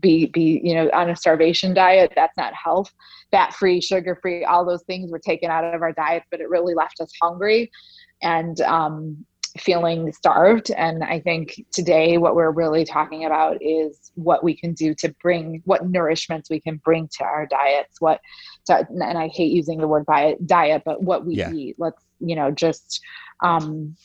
be 0.00 0.26
be 0.26 0.60
you 0.62 0.74
know 0.74 0.90
on 0.92 1.10
a 1.10 1.16
starvation 1.16 1.74
diet 1.74 2.12
that's 2.14 2.36
not 2.36 2.54
health. 2.54 2.92
Fat 3.30 3.54
free 3.54 3.80
sugar 3.80 4.18
free 4.20 4.44
all 4.44 4.64
those 4.64 4.82
things 4.84 5.10
were 5.10 5.18
taken 5.18 5.50
out 5.50 5.64
of 5.64 5.82
our 5.82 5.92
diets 5.92 6.26
but 6.30 6.40
it 6.40 6.48
really 6.48 6.74
left 6.74 7.00
us 7.00 7.10
hungry 7.20 7.70
and 8.22 8.60
um, 8.62 9.24
feeling 9.58 10.12
starved. 10.12 10.70
And 10.70 11.02
i 11.04 11.20
think 11.20 11.64
today 11.72 12.18
what 12.18 12.34
we're 12.34 12.50
really 12.50 12.84
talking 12.84 13.24
about 13.24 13.58
is 13.60 14.12
what 14.14 14.44
we 14.44 14.56
can 14.56 14.72
do 14.74 14.94
to 14.96 15.14
bring 15.22 15.62
what 15.64 15.90
nourishments 15.90 16.50
we 16.50 16.60
can 16.60 16.76
bring 16.84 17.08
to 17.18 17.24
our 17.24 17.46
diets 17.46 18.00
what 18.00 18.20
to, 18.66 18.86
and 18.88 19.18
i 19.18 19.28
hate 19.28 19.52
using 19.52 19.78
the 19.78 19.88
word 19.88 20.06
diet 20.06 20.46
diet 20.46 20.82
but 20.84 21.02
what 21.02 21.26
we 21.26 21.36
yeah. 21.36 21.52
eat. 21.52 21.76
Let's 21.78 22.02
you 22.20 22.36
know 22.36 22.50
just 22.50 23.00
um, 23.42 23.96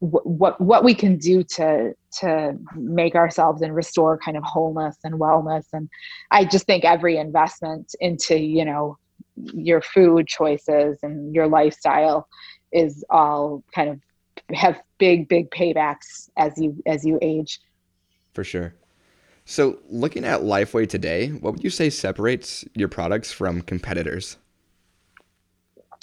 what 0.00 0.60
what 0.60 0.84
we 0.84 0.94
can 0.94 1.16
do 1.16 1.42
to 1.42 1.94
to 2.10 2.56
make 2.74 3.14
ourselves 3.14 3.62
and 3.62 3.74
restore 3.74 4.18
kind 4.18 4.36
of 4.36 4.42
wholeness 4.44 4.96
and 5.04 5.14
wellness. 5.14 5.64
And 5.72 5.88
i 6.30 6.44
just 6.44 6.66
think 6.66 6.84
every 6.84 7.16
investment 7.16 7.94
into 8.00 8.38
you 8.38 8.64
know 8.64 8.98
your 9.36 9.80
food 9.80 10.26
choices 10.26 10.98
and 11.02 11.34
your 11.34 11.46
lifestyle 11.46 12.28
is 12.72 13.04
all 13.10 13.62
kind 13.74 13.88
of 13.90 14.00
have 14.54 14.80
big 14.98 15.28
big 15.28 15.50
paybacks 15.50 16.28
as 16.36 16.52
you 16.58 16.82
as 16.86 17.04
you 17.04 17.18
age. 17.22 17.60
For 18.34 18.44
sure. 18.44 18.74
So 19.46 19.78
looking 19.88 20.24
at 20.24 20.40
lifeway 20.42 20.88
today 20.88 21.28
what 21.28 21.54
would 21.54 21.64
you 21.64 21.70
say 21.70 21.88
separates 21.88 22.66
your 22.74 22.88
products 22.88 23.32
from 23.32 23.62
competitors? 23.62 24.36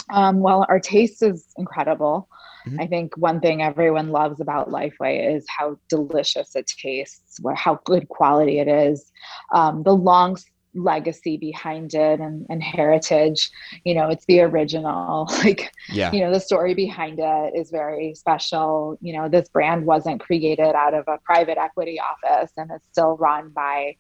Um, 0.10 0.40
well 0.40 0.66
our 0.68 0.80
taste 0.80 1.22
is 1.22 1.46
incredible 1.58 2.28
mm-hmm. 2.66 2.80
i 2.80 2.88
think 2.88 3.16
one 3.18 3.40
thing 3.40 3.62
everyone 3.62 4.10
loves 4.10 4.40
about 4.40 4.70
lifeway 4.70 5.36
is 5.36 5.46
how 5.48 5.78
delicious 5.90 6.56
it 6.56 6.68
tastes 6.68 7.40
how 7.56 7.80
good 7.86 8.08
quality 8.10 8.60
it 8.60 8.68
is 8.68 9.12
um, 9.54 9.84
the 9.84 9.94
long 9.94 10.38
legacy 10.76 11.38
behind 11.38 11.94
it 11.94 12.20
and, 12.20 12.46
and 12.50 12.64
heritage 12.64 13.52
you 13.84 13.94
know 13.94 14.10
it's 14.10 14.26
the 14.26 14.42
original 14.42 15.28
like 15.44 15.72
yeah. 15.90 16.12
you 16.12 16.20
know 16.20 16.32
the 16.32 16.40
story 16.40 16.74
behind 16.74 17.20
it 17.20 17.54
is 17.56 17.70
very 17.70 18.16
special 18.16 18.98
you 19.02 19.14
know 19.14 19.30
this 19.30 19.50
brand 19.50 19.86
wasn't 19.86 20.20
created 20.20 20.74
out 20.76 20.94
of 20.94 21.04
a 21.08 21.20
private 21.24 21.58
equity 21.58 22.00
office 22.00 22.52
and 22.58 22.72
it's 22.72 22.88
still 22.92 23.16
run 23.18 23.50
by 23.50 23.96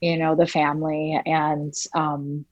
you 0.00 0.16
know 0.16 0.34
the 0.34 0.46
family 0.46 1.20
and 1.24 1.72
um 1.94 2.44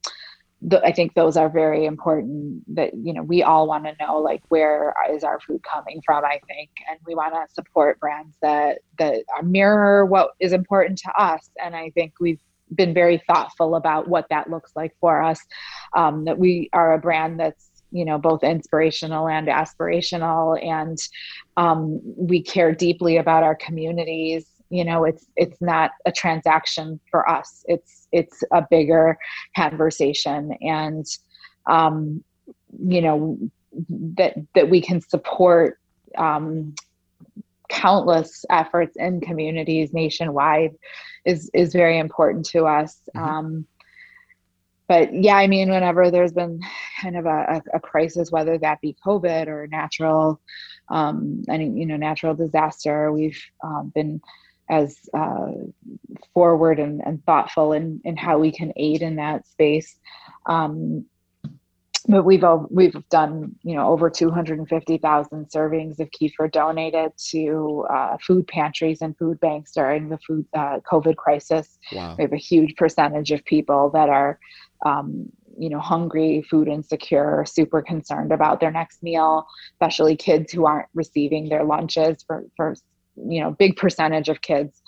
the, 0.62 0.82
I 0.82 0.92
think 0.92 1.14
those 1.14 1.36
are 1.36 1.50
very 1.50 1.84
important 1.84 2.62
that 2.74 2.94
you 2.94 3.12
know 3.12 3.22
we 3.22 3.42
all 3.42 3.66
want 3.66 3.84
to 3.84 3.94
know 4.00 4.18
like 4.18 4.42
where 4.48 4.94
is 5.12 5.22
our 5.22 5.38
food 5.40 5.62
coming 5.62 6.00
from 6.04 6.24
I 6.24 6.40
think 6.46 6.70
and 6.90 6.98
we 7.06 7.14
want 7.14 7.34
to 7.34 7.54
support 7.54 8.00
brands 8.00 8.34
that 8.40 8.78
that 8.98 9.24
mirror 9.44 10.06
what 10.06 10.30
is 10.40 10.52
important 10.52 10.98
to 11.00 11.12
us 11.22 11.50
and 11.62 11.76
I 11.76 11.90
think 11.90 12.14
we've 12.20 12.40
been 12.74 12.94
very 12.94 13.22
thoughtful 13.26 13.76
about 13.76 14.08
what 14.08 14.26
that 14.30 14.50
looks 14.50 14.72
like 14.74 14.94
for 15.00 15.22
us. 15.22 15.40
Um, 15.94 16.24
that 16.24 16.38
we 16.38 16.68
are 16.72 16.94
a 16.94 16.98
brand 16.98 17.38
that's 17.38 17.70
you 17.92 18.04
know 18.04 18.18
both 18.18 18.42
inspirational 18.42 19.28
and 19.28 19.48
aspirational, 19.48 20.62
and 20.64 20.98
um, 21.56 22.00
we 22.02 22.42
care 22.42 22.74
deeply 22.74 23.16
about 23.16 23.42
our 23.42 23.54
communities. 23.54 24.46
You 24.70 24.84
know, 24.84 25.04
it's 25.04 25.26
it's 25.36 25.60
not 25.60 25.92
a 26.06 26.12
transaction 26.12 27.00
for 27.10 27.28
us. 27.28 27.64
It's 27.68 28.08
it's 28.12 28.42
a 28.52 28.64
bigger 28.68 29.18
conversation, 29.54 30.52
and 30.60 31.06
um, 31.66 32.24
you 32.78 33.00
know 33.00 33.38
that 33.90 34.34
that 34.54 34.70
we 34.70 34.80
can 34.80 35.00
support 35.00 35.78
um, 36.16 36.74
countless 37.68 38.44
efforts 38.50 38.96
in 38.96 39.20
communities 39.20 39.92
nationwide 39.92 40.74
is 41.24 41.50
is 41.52 41.72
very 41.72 41.98
important 41.98 42.46
to 42.46 42.64
us. 42.66 43.00
Mm-hmm. 43.14 43.28
Um, 43.28 43.66
but 44.88 45.12
yeah, 45.12 45.36
I 45.36 45.48
mean, 45.48 45.70
whenever 45.70 46.10
there's 46.10 46.32
been 46.32 46.60
kind 47.02 47.16
of 47.16 47.26
a, 47.26 47.60
a, 47.74 47.80
crisis, 47.80 48.30
whether 48.30 48.56
that 48.58 48.80
be 48.80 48.96
COVID 49.04 49.48
or 49.48 49.66
natural, 49.66 50.40
um, 50.88 51.42
any 51.48 51.68
you 51.70 51.86
know 51.86 51.96
natural 51.96 52.34
disaster, 52.34 53.12
we've 53.12 53.42
um, 53.64 53.92
been 53.94 54.20
as 54.68 54.98
uh, 55.14 55.52
forward 56.34 56.78
and, 56.78 57.00
and 57.04 57.24
thoughtful 57.24 57.72
in, 57.72 58.00
in 58.04 58.16
how 58.16 58.38
we 58.38 58.50
can 58.50 58.72
aid 58.76 59.02
in 59.02 59.16
that 59.16 59.46
space. 59.46 59.96
Um, 60.46 61.06
but 62.08 62.24
we've 62.24 62.44
we've 62.70 63.08
done 63.08 63.54
you 63.62 63.74
know 63.74 63.88
over 63.88 64.08
250,000 64.08 65.50
servings 65.50 65.98
of 65.98 66.08
kefir 66.10 66.50
donated 66.50 67.12
to 67.30 67.84
uh, 67.90 68.16
food 68.24 68.46
pantries 68.46 69.02
and 69.02 69.16
food 69.18 69.40
banks 69.40 69.72
during 69.72 70.08
the 70.08 70.18
food 70.18 70.46
uh, 70.54 70.78
COVID 70.90 71.16
crisis. 71.16 71.78
Wow. 71.92 72.14
We 72.16 72.22
have 72.22 72.32
a 72.32 72.36
huge 72.36 72.76
percentage 72.76 73.32
of 73.32 73.44
people 73.44 73.90
that 73.90 74.08
are 74.08 74.38
um, 74.84 75.30
you 75.58 75.68
know 75.68 75.80
hungry, 75.80 76.42
food 76.48 76.68
insecure, 76.68 77.44
super 77.46 77.82
concerned 77.82 78.32
about 78.32 78.60
their 78.60 78.70
next 78.70 79.02
meal, 79.02 79.46
especially 79.74 80.16
kids 80.16 80.52
who 80.52 80.66
aren't 80.66 80.88
receiving 80.94 81.48
their 81.48 81.64
lunches 81.64 82.22
for 82.26 82.44
for 82.56 82.76
you 83.16 83.40
know 83.40 83.50
big 83.50 83.76
percentage 83.76 84.28
of 84.28 84.40
kids 84.40 84.82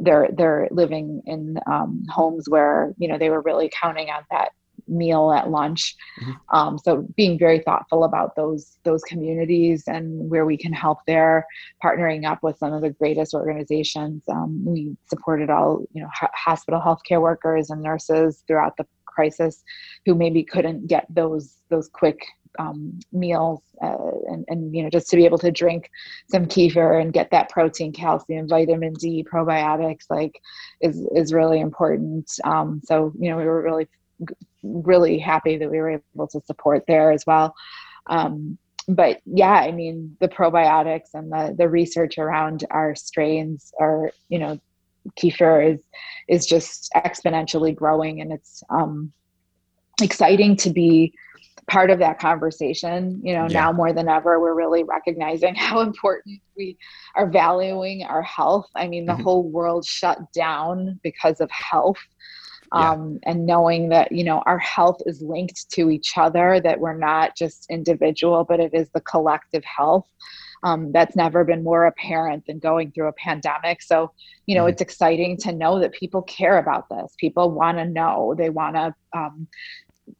they're 0.00 0.28
they're 0.32 0.68
living 0.70 1.22
in 1.26 1.58
um, 1.70 2.04
homes 2.08 2.48
where 2.48 2.94
you 2.98 3.08
know 3.08 3.18
they 3.18 3.30
were 3.30 3.42
really 3.42 3.70
counting 3.80 4.08
on 4.10 4.22
that 4.30 4.50
meal 4.88 5.32
at 5.32 5.50
lunch. 5.50 5.94
Mm-hmm. 6.20 6.56
Um, 6.56 6.78
so 6.78 7.06
being 7.16 7.38
very 7.38 7.60
thoughtful 7.60 8.04
about 8.04 8.34
those 8.36 8.78
those 8.84 9.02
communities 9.04 9.84
and 9.86 10.30
where 10.30 10.44
we 10.44 10.56
can 10.56 10.72
help 10.72 10.98
there, 11.06 11.46
partnering 11.84 12.24
up 12.28 12.42
with 12.42 12.58
some 12.58 12.72
of 12.72 12.82
the 12.82 12.90
greatest 12.90 13.34
organizations. 13.34 14.22
Um, 14.28 14.64
we 14.64 14.96
supported 15.06 15.50
all 15.50 15.84
you 15.92 16.02
know 16.02 16.08
hospital 16.34 16.80
healthcare 16.80 17.20
workers 17.20 17.70
and 17.70 17.82
nurses 17.82 18.42
throughout 18.46 18.76
the 18.76 18.86
crisis 19.06 19.62
who 20.06 20.14
maybe 20.14 20.42
couldn't 20.42 20.86
get 20.86 21.06
those 21.10 21.58
those 21.68 21.88
quick 21.88 22.24
um, 22.58 22.98
meals 23.12 23.60
uh, 23.82 23.96
and, 24.28 24.44
and 24.48 24.74
you 24.74 24.82
know 24.82 24.90
just 24.90 25.08
to 25.08 25.16
be 25.16 25.24
able 25.24 25.38
to 25.38 25.50
drink 25.50 25.90
some 26.30 26.46
kefir 26.46 27.00
and 27.00 27.12
get 27.12 27.30
that 27.30 27.48
protein 27.48 27.92
calcium 27.92 28.48
vitamin 28.48 28.92
d 28.94 29.24
probiotics 29.24 30.04
like 30.10 30.40
is 30.80 31.06
is 31.14 31.32
really 31.32 31.60
important 31.60 32.30
um, 32.44 32.80
so 32.84 33.12
you 33.18 33.30
know 33.30 33.36
we 33.36 33.44
were 33.44 33.62
really 33.62 33.88
really 34.62 35.18
happy 35.18 35.56
that 35.58 35.70
we 35.70 35.78
were 35.78 36.00
able 36.14 36.28
to 36.28 36.40
support 36.42 36.84
there 36.86 37.12
as 37.12 37.24
well. 37.26 37.54
Um, 38.06 38.58
but 38.88 39.20
yeah, 39.26 39.52
I 39.52 39.70
mean, 39.70 40.16
the 40.20 40.28
probiotics 40.28 41.14
and 41.14 41.30
the 41.30 41.54
the 41.56 41.68
research 41.68 42.18
around 42.18 42.64
our 42.70 42.94
strains 42.94 43.72
are, 43.78 44.10
you 44.28 44.38
know, 44.38 44.60
kefir 45.16 45.74
is 45.74 45.80
is 46.28 46.46
just 46.46 46.90
exponentially 46.96 47.74
growing, 47.74 48.20
and 48.20 48.32
it's 48.32 48.62
um, 48.70 49.12
exciting 50.00 50.56
to 50.56 50.70
be 50.70 51.14
part 51.68 51.90
of 51.90 51.98
that 51.98 52.18
conversation 52.18 53.20
you 53.22 53.32
know 53.32 53.46
yeah. 53.48 53.60
now 53.60 53.72
more 53.72 53.92
than 53.92 54.08
ever 54.08 54.40
we're 54.40 54.54
really 54.54 54.82
recognizing 54.82 55.54
how 55.56 55.80
important 55.80 56.40
we 56.56 56.76
are 57.14 57.28
valuing 57.28 58.02
our 58.04 58.22
health 58.22 58.68
i 58.74 58.86
mean 58.88 59.06
the 59.06 59.12
mm-hmm. 59.12 59.22
whole 59.22 59.48
world 59.48 59.84
shut 59.84 60.18
down 60.32 60.98
because 61.02 61.40
of 61.40 61.50
health 61.50 61.98
um, 62.72 63.18
yeah. 63.22 63.30
and 63.30 63.46
knowing 63.46 63.90
that 63.90 64.10
you 64.10 64.24
know 64.24 64.42
our 64.46 64.58
health 64.58 64.98
is 65.06 65.22
linked 65.22 65.70
to 65.70 65.90
each 65.90 66.16
other 66.16 66.60
that 66.60 66.80
we're 66.80 66.96
not 66.96 67.36
just 67.36 67.66
individual 67.70 68.44
but 68.44 68.60
it 68.60 68.74
is 68.74 68.88
the 68.94 69.00
collective 69.00 69.64
health 69.64 70.08
um, 70.64 70.92
that's 70.92 71.16
never 71.16 71.42
been 71.42 71.64
more 71.64 71.86
apparent 71.86 72.46
than 72.46 72.60
going 72.60 72.92
through 72.92 73.08
a 73.08 73.12
pandemic 73.12 73.82
so 73.82 74.10
you 74.46 74.54
know 74.54 74.62
mm-hmm. 74.62 74.70
it's 74.70 74.82
exciting 74.82 75.36
to 75.36 75.52
know 75.52 75.78
that 75.78 75.92
people 75.92 76.22
care 76.22 76.58
about 76.58 76.88
this 76.88 77.14
people 77.18 77.50
want 77.50 77.78
to 77.78 77.84
know 77.84 78.34
they 78.36 78.50
want 78.50 78.74
to 78.74 78.94
um, 79.12 79.46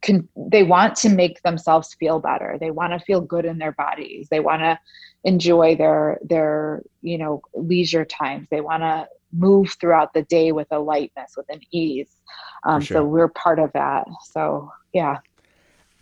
can 0.00 0.28
they 0.36 0.62
want 0.62 0.94
to 0.96 1.08
make 1.08 1.42
themselves 1.42 1.94
feel 1.94 2.20
better 2.20 2.56
they 2.60 2.70
want 2.70 2.92
to 2.92 2.98
feel 3.00 3.20
good 3.20 3.44
in 3.44 3.58
their 3.58 3.72
bodies 3.72 4.28
they 4.30 4.40
want 4.40 4.62
to 4.62 4.78
enjoy 5.24 5.74
their 5.76 6.18
their 6.22 6.82
you 7.02 7.18
know 7.18 7.42
leisure 7.54 8.04
times 8.04 8.46
they 8.50 8.60
want 8.60 8.82
to 8.82 9.06
move 9.32 9.76
throughout 9.80 10.12
the 10.12 10.22
day 10.22 10.52
with 10.52 10.68
a 10.70 10.78
lightness, 10.78 11.34
with 11.36 11.46
an 11.48 11.60
ease. 11.70 12.16
Um, 12.64 12.80
sure. 12.80 12.98
So 12.98 13.04
we're 13.04 13.28
part 13.28 13.58
of 13.58 13.72
that. 13.72 14.06
So 14.30 14.70
yeah. 14.92 15.18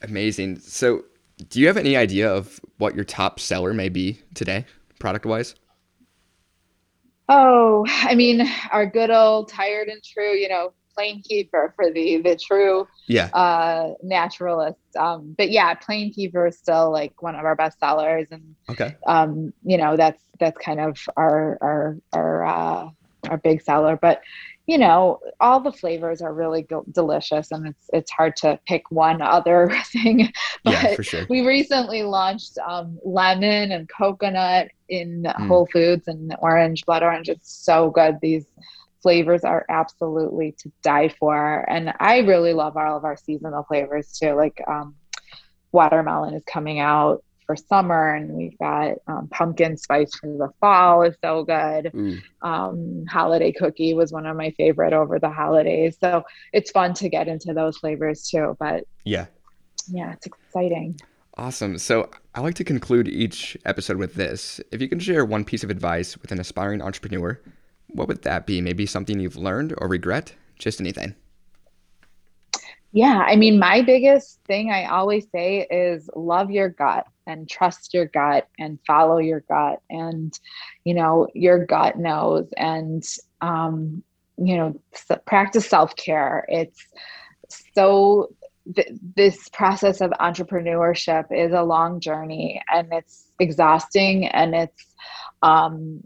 Amazing. 0.02 0.58
So 0.60 1.04
do 1.48 1.60
you 1.60 1.66
have 1.66 1.76
any 1.76 1.96
idea 1.96 2.32
of 2.32 2.60
what 2.78 2.94
your 2.94 3.04
top 3.04 3.40
seller 3.40 3.72
may 3.72 3.88
be 3.88 4.20
today, 4.34 4.66
product 4.98 5.24
wise? 5.24 5.54
Oh, 7.28 7.86
I 7.88 8.16
mean, 8.16 8.46
our 8.72 8.86
good 8.86 9.10
old 9.10 9.48
tired 9.48 9.88
and 9.88 10.02
true, 10.02 10.32
you 10.32 10.48
know, 10.48 10.72
plain 10.94 11.22
kefir 11.22 11.74
for 11.74 11.90
the 11.92 12.18
the 12.18 12.36
true 12.36 12.86
yeah 13.06 13.28
uh 13.34 13.90
naturalist 14.02 14.78
um 14.98 15.34
but 15.36 15.50
yeah 15.50 15.74
plain 15.74 16.12
kefir 16.12 16.48
is 16.48 16.58
still 16.58 16.90
like 16.90 17.22
one 17.22 17.34
of 17.34 17.44
our 17.44 17.56
best 17.56 17.78
sellers 17.78 18.28
and 18.30 18.54
okay 18.68 18.96
um 19.06 19.52
you 19.62 19.76
know 19.76 19.96
that's 19.96 20.22
that's 20.38 20.58
kind 20.58 20.80
of 20.80 20.98
our 21.16 21.58
our 21.60 21.96
our 22.12 22.44
uh 22.44 22.88
our 23.28 23.36
big 23.36 23.62
seller. 23.62 23.98
But 24.00 24.22
you 24.66 24.78
know, 24.78 25.18
all 25.40 25.60
the 25.60 25.72
flavors 25.72 26.22
are 26.22 26.32
really 26.32 26.62
go- 26.62 26.84
delicious, 26.92 27.50
and 27.50 27.66
it's 27.66 27.90
it's 27.92 28.10
hard 28.10 28.36
to 28.36 28.58
pick 28.66 28.90
one 28.90 29.20
other 29.20 29.72
thing. 29.86 30.30
but 30.64 30.72
yeah, 30.72 30.94
for 30.94 31.02
sure. 31.02 31.26
We 31.28 31.46
recently 31.46 32.02
launched 32.02 32.56
um, 32.58 32.98
lemon 33.04 33.72
and 33.72 33.88
coconut 33.88 34.68
in 34.88 35.22
mm. 35.22 35.48
Whole 35.48 35.66
Foods 35.72 36.06
and 36.08 36.34
orange, 36.40 36.84
blood 36.86 37.02
orange. 37.02 37.28
It's 37.28 37.52
so 37.52 37.90
good. 37.90 38.18
These 38.22 38.46
flavors 39.02 39.44
are 39.44 39.64
absolutely 39.68 40.52
to 40.58 40.72
die 40.82 41.08
for, 41.08 41.64
and 41.68 41.92
I 41.98 42.18
really 42.18 42.52
love 42.52 42.76
all 42.76 42.96
of 42.96 43.04
our 43.04 43.16
seasonal 43.16 43.64
flavors 43.64 44.18
too. 44.18 44.32
Like 44.34 44.62
um, 44.66 44.94
watermelon 45.72 46.34
is 46.34 46.42
coming 46.44 46.80
out 46.80 47.24
for 47.46 47.56
summer, 47.56 48.14
and 48.14 48.30
we've 48.30 48.58
got 48.58 48.92
um, 49.08 49.28
pumpkin 49.28 49.76
spice 49.76 50.14
for 50.14 50.28
the 50.28 50.50
fall 50.60 51.02
is 51.02 51.16
so 51.22 51.44
good. 51.44 51.90
Mm. 51.92 52.22
Um, 52.42 53.04
holiday 53.08 53.52
cookie 53.52 53.94
was 53.94 54.12
one 54.12 54.26
of 54.26 54.36
my 54.36 54.50
favorite 54.52 54.92
over 54.92 55.18
the 55.18 55.30
holidays, 55.30 55.96
so 56.00 56.22
it's 56.52 56.70
fun 56.70 56.94
to 56.94 57.08
get 57.08 57.26
into 57.26 57.52
those 57.52 57.76
flavors 57.78 58.28
too. 58.28 58.56
But 58.60 58.84
yeah, 59.04 59.26
yeah, 59.88 60.12
it's 60.12 60.26
exciting. 60.26 61.00
Awesome. 61.36 61.78
So 61.78 62.10
I 62.34 62.40
like 62.40 62.54
to 62.56 62.64
conclude 62.64 63.08
each 63.08 63.56
episode 63.64 63.96
with 63.96 64.14
this. 64.14 64.60
If 64.70 64.80
you 64.80 64.88
can 64.88 65.00
share 65.00 65.24
one 65.24 65.44
piece 65.44 65.64
of 65.64 65.70
advice 65.70 66.18
with 66.18 66.32
an 66.32 66.38
aspiring 66.38 66.82
entrepreneur, 66.82 67.40
what 67.94 68.08
would 68.08 68.22
that 68.22 68.46
be? 68.46 68.60
Maybe 68.60 68.86
something 68.86 69.20
you've 69.20 69.36
learned 69.36 69.74
or 69.78 69.88
regret? 69.88 70.34
Just 70.58 70.80
anything. 70.80 71.14
Yeah, 72.92 73.24
I 73.24 73.36
mean, 73.36 73.58
my 73.58 73.82
biggest 73.82 74.40
thing 74.46 74.72
I 74.72 74.86
always 74.86 75.26
say 75.30 75.66
is 75.70 76.10
love 76.16 76.50
your 76.50 76.68
gut 76.68 77.06
and 77.26 77.48
trust 77.48 77.94
your 77.94 78.06
gut 78.06 78.48
and 78.58 78.80
follow 78.84 79.18
your 79.18 79.40
gut. 79.40 79.80
And, 79.88 80.36
you 80.84 80.94
know, 80.94 81.28
your 81.32 81.64
gut 81.64 81.98
knows. 81.98 82.48
And, 82.56 83.04
um, 83.40 84.02
you 84.36 84.56
know, 84.56 84.80
practice 85.24 85.68
self 85.68 85.94
care. 85.94 86.44
It's 86.48 86.80
so, 87.76 88.34
th- 88.74 88.90
this 89.14 89.48
process 89.50 90.00
of 90.00 90.10
entrepreneurship 90.12 91.26
is 91.30 91.52
a 91.52 91.62
long 91.62 92.00
journey 92.00 92.60
and 92.72 92.88
it's 92.92 93.26
exhausting 93.38 94.26
and 94.26 94.54
it's, 94.54 94.86
um, 95.42 96.02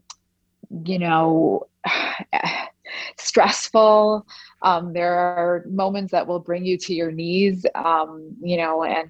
you 0.85 0.99
know, 0.99 1.67
stressful. 3.19 4.27
Um, 4.63 4.93
there 4.93 5.15
are 5.15 5.65
moments 5.69 6.13
that 6.13 6.27
will 6.27 6.41
bring 6.41 6.65
you 6.65 6.79
to 6.79 6.95
your 6.95 7.13
knees, 7.13 7.67
um, 7.75 8.35
you 8.43 8.57
know, 8.57 8.85
and 8.85 9.09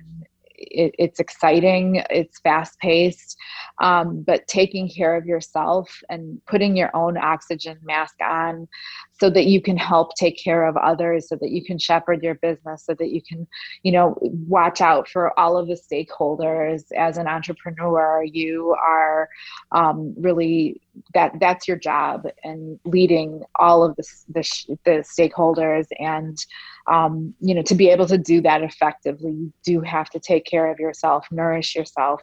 it, 0.56 0.94
it's 0.98 1.20
exciting, 1.20 2.02
it's 2.10 2.38
fast 2.40 2.78
paced, 2.78 3.36
um, 3.80 4.22
but 4.22 4.46
taking 4.46 4.88
care 4.88 5.16
of 5.16 5.26
yourself 5.26 6.00
and 6.08 6.40
putting 6.46 6.76
your 6.76 6.94
own 6.96 7.16
oxygen 7.16 7.78
mask 7.82 8.14
on 8.22 8.68
so 9.20 9.30
that 9.30 9.46
you 9.46 9.60
can 9.60 9.76
help 9.76 10.14
take 10.16 10.36
care 10.42 10.66
of 10.66 10.76
others, 10.76 11.28
so 11.28 11.36
that 11.36 11.50
you 11.50 11.64
can 11.64 11.78
shepherd 11.78 12.22
your 12.22 12.34
business, 12.36 12.84
so 12.84 12.94
that 12.94 13.10
you 13.10 13.22
can, 13.22 13.46
you 13.82 13.92
know, 13.92 14.18
watch 14.20 14.80
out 14.80 15.08
for 15.08 15.38
all 15.38 15.56
of 15.56 15.68
the 15.68 15.74
stakeholders. 15.74 16.82
As 16.96 17.16
an 17.16 17.26
entrepreneur, 17.26 18.24
you 18.24 18.74
are 18.80 19.28
um, 19.72 20.14
really 20.18 20.80
that 21.12 21.32
that's 21.40 21.66
your 21.66 21.76
job 21.76 22.26
and 22.42 22.78
leading 22.84 23.42
all 23.58 23.84
of 23.84 23.96
the 23.96 24.04
the, 24.28 24.76
the 24.84 25.04
stakeholders 25.04 25.86
and 25.98 26.38
um, 26.90 27.34
you 27.40 27.54
know 27.54 27.62
to 27.62 27.74
be 27.74 27.88
able 27.88 28.06
to 28.06 28.18
do 28.18 28.40
that 28.40 28.62
effectively 28.62 29.32
you 29.32 29.52
do 29.64 29.80
have 29.80 30.10
to 30.10 30.20
take 30.20 30.44
care 30.44 30.70
of 30.70 30.78
yourself 30.78 31.26
nourish 31.30 31.74
yourself 31.74 32.20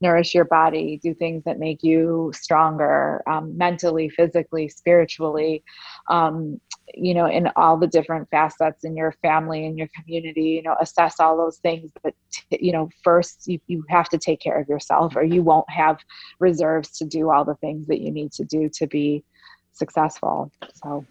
nourish 0.00 0.34
your 0.34 0.44
body 0.44 0.98
do 1.02 1.14
things 1.14 1.42
that 1.44 1.58
make 1.58 1.82
you 1.82 2.30
stronger 2.34 3.22
um, 3.28 3.56
mentally 3.56 4.08
physically 4.08 4.68
spiritually 4.68 5.62
um, 6.34 6.60
you 6.94 7.14
know 7.14 7.26
in 7.26 7.48
all 7.56 7.76
the 7.76 7.86
different 7.86 8.28
facets 8.30 8.84
in 8.84 8.96
your 8.96 9.12
family 9.22 9.66
and 9.66 9.78
your 9.78 9.88
community 9.94 10.42
you 10.42 10.62
know 10.62 10.76
assess 10.80 11.18
all 11.18 11.36
those 11.36 11.58
things 11.58 11.90
but 12.02 12.14
t- 12.30 12.58
you 12.60 12.72
know 12.72 12.88
first 13.02 13.46
you, 13.46 13.58
you 13.66 13.84
have 13.88 14.08
to 14.08 14.18
take 14.18 14.40
care 14.40 14.60
of 14.60 14.68
yourself 14.68 15.16
or 15.16 15.22
you 15.22 15.42
won't 15.42 15.68
have 15.70 15.98
reserves 16.38 16.90
to 16.90 17.04
do 17.04 17.30
all 17.30 17.44
the 17.44 17.54
things 17.56 17.86
that 17.86 18.00
you 18.00 18.10
need 18.10 18.32
to 18.32 18.44
do 18.44 18.68
to 18.68 18.86
be 18.86 19.24
successful 19.72 20.50
so 20.74 21.04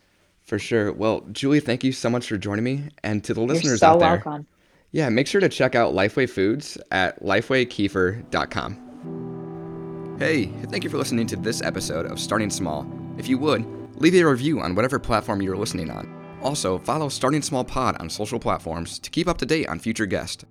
for 0.43 0.59
sure. 0.59 0.91
Well, 0.91 1.21
Julie, 1.31 1.61
thank 1.61 1.83
you 1.83 1.91
so 1.91 2.07
much 2.09 2.27
for 2.27 2.37
joining 2.37 2.63
me. 2.63 2.89
And 3.03 3.23
to 3.23 3.33
the 3.33 3.41
listeners 3.41 3.79
so 3.79 3.87
out 3.87 3.99
there, 3.99 4.21
welcome. 4.25 4.45
yeah, 4.91 5.09
make 5.09 5.25
sure 5.27 5.41
to 5.41 5.49
check 5.49 5.75
out 5.75 5.93
Lifeway 5.93 6.27
Foods 6.29 6.77
at 6.91 7.23
lifewaykefir.com. 7.23 10.15
Hey, 10.19 10.45
thank 10.45 10.83
you 10.83 10.89
for 10.89 10.97
listening 10.97 11.27
to 11.27 11.37
this 11.37 11.61
episode 11.61 12.05
of 12.05 12.19
Starting 12.19 12.49
Small. 12.49 12.85
If 13.17 13.29
you 13.29 13.37
would, 13.37 13.65
leave 14.03 14.15
a 14.15 14.23
review 14.29 14.59
on 14.59 14.75
whatever 14.75 14.99
platform 14.99 15.41
you're 15.41 15.55
listening 15.55 15.89
on. 15.89 16.13
Also, 16.41 16.77
follow 16.77 17.07
Starting 17.07 17.41
Small 17.41 17.63
Pod 17.63 17.95
on 18.01 18.09
social 18.09 18.37
platforms 18.37 18.99
to 18.99 19.09
keep 19.09 19.29
up 19.29 19.37
to 19.37 19.45
date 19.45 19.69
on 19.69 19.79
future 19.79 20.05
guests. 20.05 20.43